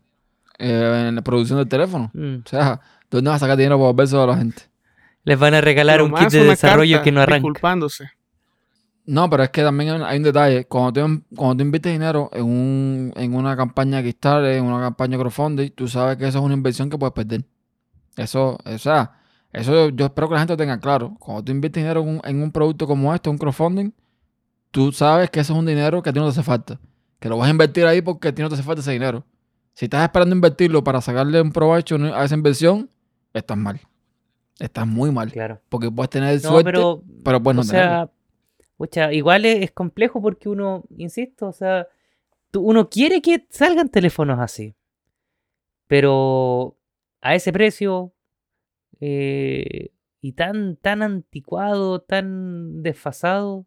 [0.57, 2.11] eh, en la producción del teléfono.
[2.13, 2.35] Mm.
[2.45, 2.79] O sea,
[3.09, 4.63] ¿dónde vas a sacar dinero para volverse a la gente?
[5.25, 7.47] Les van a regalar un kit de desarrollo que no arranca.
[7.47, 8.11] Disculpándose.
[9.07, 10.65] No, pero es que también hay un detalle.
[10.65, 15.71] Cuando tú, cuando inviertes dinero en, un, en una campaña Kickstarter, en una campaña crowdfunding,
[15.71, 17.43] tú sabes que eso es una inversión que puedes perder.
[18.17, 19.13] Eso, o sea,
[19.51, 21.15] eso yo espero que la gente lo tenga claro.
[21.19, 23.91] Cuando tú inviertes dinero en un, en un producto como este, un crowdfunding,
[24.71, 26.79] tú sabes que eso es un dinero que a ti no te hace falta.
[27.19, 29.23] Que lo vas a invertir ahí porque a ti no te hace falta ese dinero.
[29.73, 32.89] Si estás esperando invertirlo para sacarle un provecho a esa inversión,
[33.33, 33.79] estás mal.
[34.59, 35.31] Estás muy mal.
[35.31, 35.61] Claro.
[35.69, 38.09] Porque puedes tener No, suerte, pero, pero puedes no o sea,
[38.77, 41.87] pucha, igual es, es complejo porque uno, insisto, o sea,
[42.51, 44.75] tú- uno quiere que salgan teléfonos así.
[45.87, 46.77] Pero
[47.21, 48.13] a ese precio
[48.99, 49.91] eh,
[50.21, 53.65] y tan, tan anticuado, tan desfasado,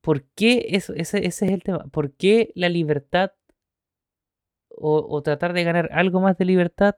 [0.00, 1.84] ¿por qué eso, ese, ese es el tema?
[1.92, 3.32] ¿Por qué la libertad
[4.70, 6.96] o, o tratar de ganar algo más de libertad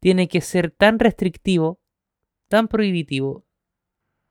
[0.00, 1.78] tiene que ser tan restrictivo,
[2.50, 3.44] tan prohibitivo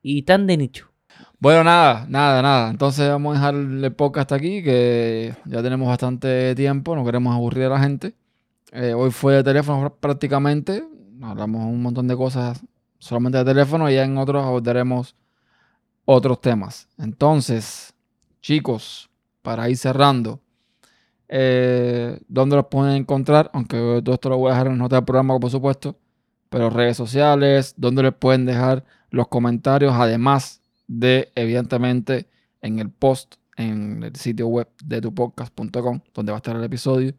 [0.02, 0.92] y tan de nicho?
[1.40, 2.70] Bueno, nada, nada, nada.
[2.70, 7.34] Entonces vamos a dejar el podcast hasta aquí, que ya tenemos bastante tiempo, no queremos
[7.34, 8.14] aburrir a la gente.
[8.74, 10.84] Eh, hoy fue de teléfono prácticamente,
[11.22, 12.62] hablamos un montón de cosas
[13.00, 15.16] solamente de teléfono y ya en otros abordaremos
[16.04, 16.90] otros temas.
[16.98, 17.94] Entonces,
[18.42, 19.10] chicos,
[19.42, 20.42] para ir cerrando,
[21.30, 23.50] eh, ¿dónde los pueden encontrar?
[23.54, 25.96] Aunque todo esto lo voy a dejar en nota del programa, por supuesto,
[26.50, 29.94] pero redes sociales, ¿dónde les pueden dejar los comentarios?
[29.94, 32.28] Además de, evidentemente,
[32.62, 37.14] en el post en el sitio web de tupodcast.com, donde va a estar el episodio,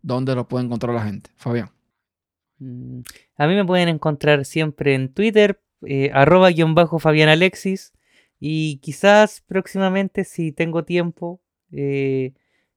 [0.00, 1.30] ¿dónde lo puede encontrar la gente?
[1.36, 1.70] Fabián.
[2.58, 3.00] Mm,
[3.36, 7.92] A mí me pueden encontrar siempre en Twitter, eh, arroba guion bajo Fabián Alexis.
[8.40, 11.40] Y quizás próximamente, si tengo tiempo,
[11.70, 12.32] eh,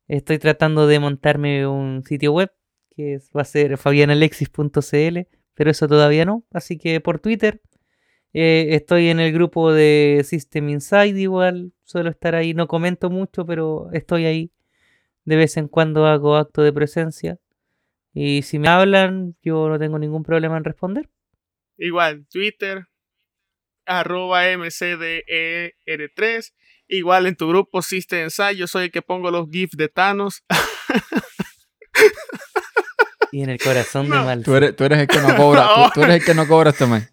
[0.07, 2.52] estoy tratando de montarme un sitio web
[2.95, 5.28] que va a ser fabianalexis.cl,
[5.58, 6.46] pero eso todavía no.
[6.52, 7.60] Así que por Twitter
[8.32, 13.48] eh, estoy en el grupo de System Inside igual, suelo estar ahí, no comento mucho,
[13.48, 14.52] pero estoy ahí.
[15.26, 17.40] De vez en cuando hago acto de presencia.
[18.14, 21.10] Y si me hablan, yo no tengo ningún problema en responder.
[21.78, 22.86] Igual, Twitter,
[23.86, 26.54] arroba MCDER3.
[26.88, 30.44] Igual en tu grupo System Ensayo, yo soy el que pongo los GIFs de Thanos.
[33.32, 34.44] Y en el corazón de mal.
[34.44, 36.72] Tú eres, tú eres el que no cobra, tú, tú eres el que no cobra
[36.72, 37.12] este mes.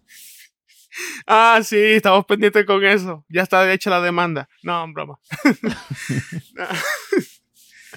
[1.27, 3.25] Ah, sí, estamos pendientes con eso.
[3.29, 4.49] Ya está hecha la demanda.
[4.63, 5.19] No, broma.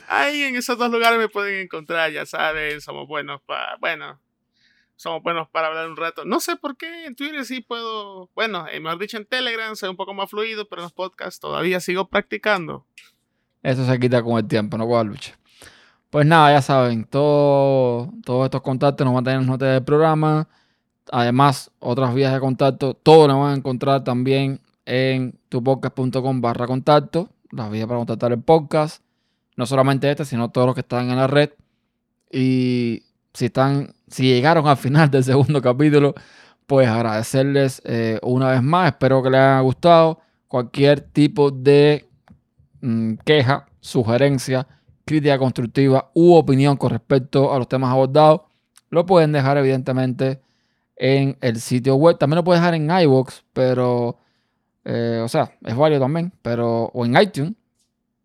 [0.08, 4.18] Ahí en esos dos lugares me pueden encontrar, ya saben, somos buenos para, bueno,
[4.96, 6.24] somos buenos para hablar un rato.
[6.24, 9.90] No sé por qué en Twitter sí puedo, bueno, eh, mejor dicho en Telegram soy
[9.90, 12.86] un poco más fluido, pero en los podcasts todavía sigo practicando.
[13.62, 15.38] Eso se quita con el tiempo, no con la lucha.
[16.10, 19.72] Pues nada, ya saben, todo, todos estos contactos nos van a tener en las notas
[19.74, 20.48] del programa.
[21.12, 27.28] Además, otras vías de contacto, todo lo van a encontrar también en tupodcast.com barra contacto.
[27.50, 29.02] Las vías para contactar el podcast.
[29.56, 31.50] No solamente este, sino todos los que están en la red.
[32.32, 33.02] Y
[33.34, 36.14] si están, si llegaron al final del segundo capítulo,
[36.66, 38.92] pues agradecerles eh, una vez más.
[38.92, 40.20] Espero que les haya gustado.
[40.46, 42.08] Cualquier tipo de
[42.80, 44.66] mm, queja, sugerencia,
[45.08, 48.42] crítica constructiva u opinión con respecto a los temas abordados,
[48.90, 50.40] lo pueden dejar evidentemente
[50.96, 52.18] en el sitio web.
[52.18, 54.18] También lo pueden dejar en iVoox, pero,
[54.84, 57.54] eh, o sea, es válido también, pero, o en iTunes,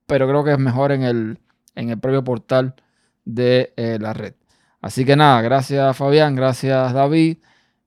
[0.06, 1.40] pero creo que es mejor en el,
[1.76, 2.76] en el propio portal
[3.24, 4.34] de eh, la red.
[4.82, 7.38] Así que nada, gracias Fabián, gracias David.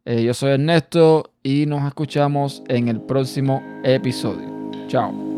[0.07, 4.71] Eh, yo soy Ernesto y nos escuchamos en el próximo episodio.
[4.89, 5.36] Chao.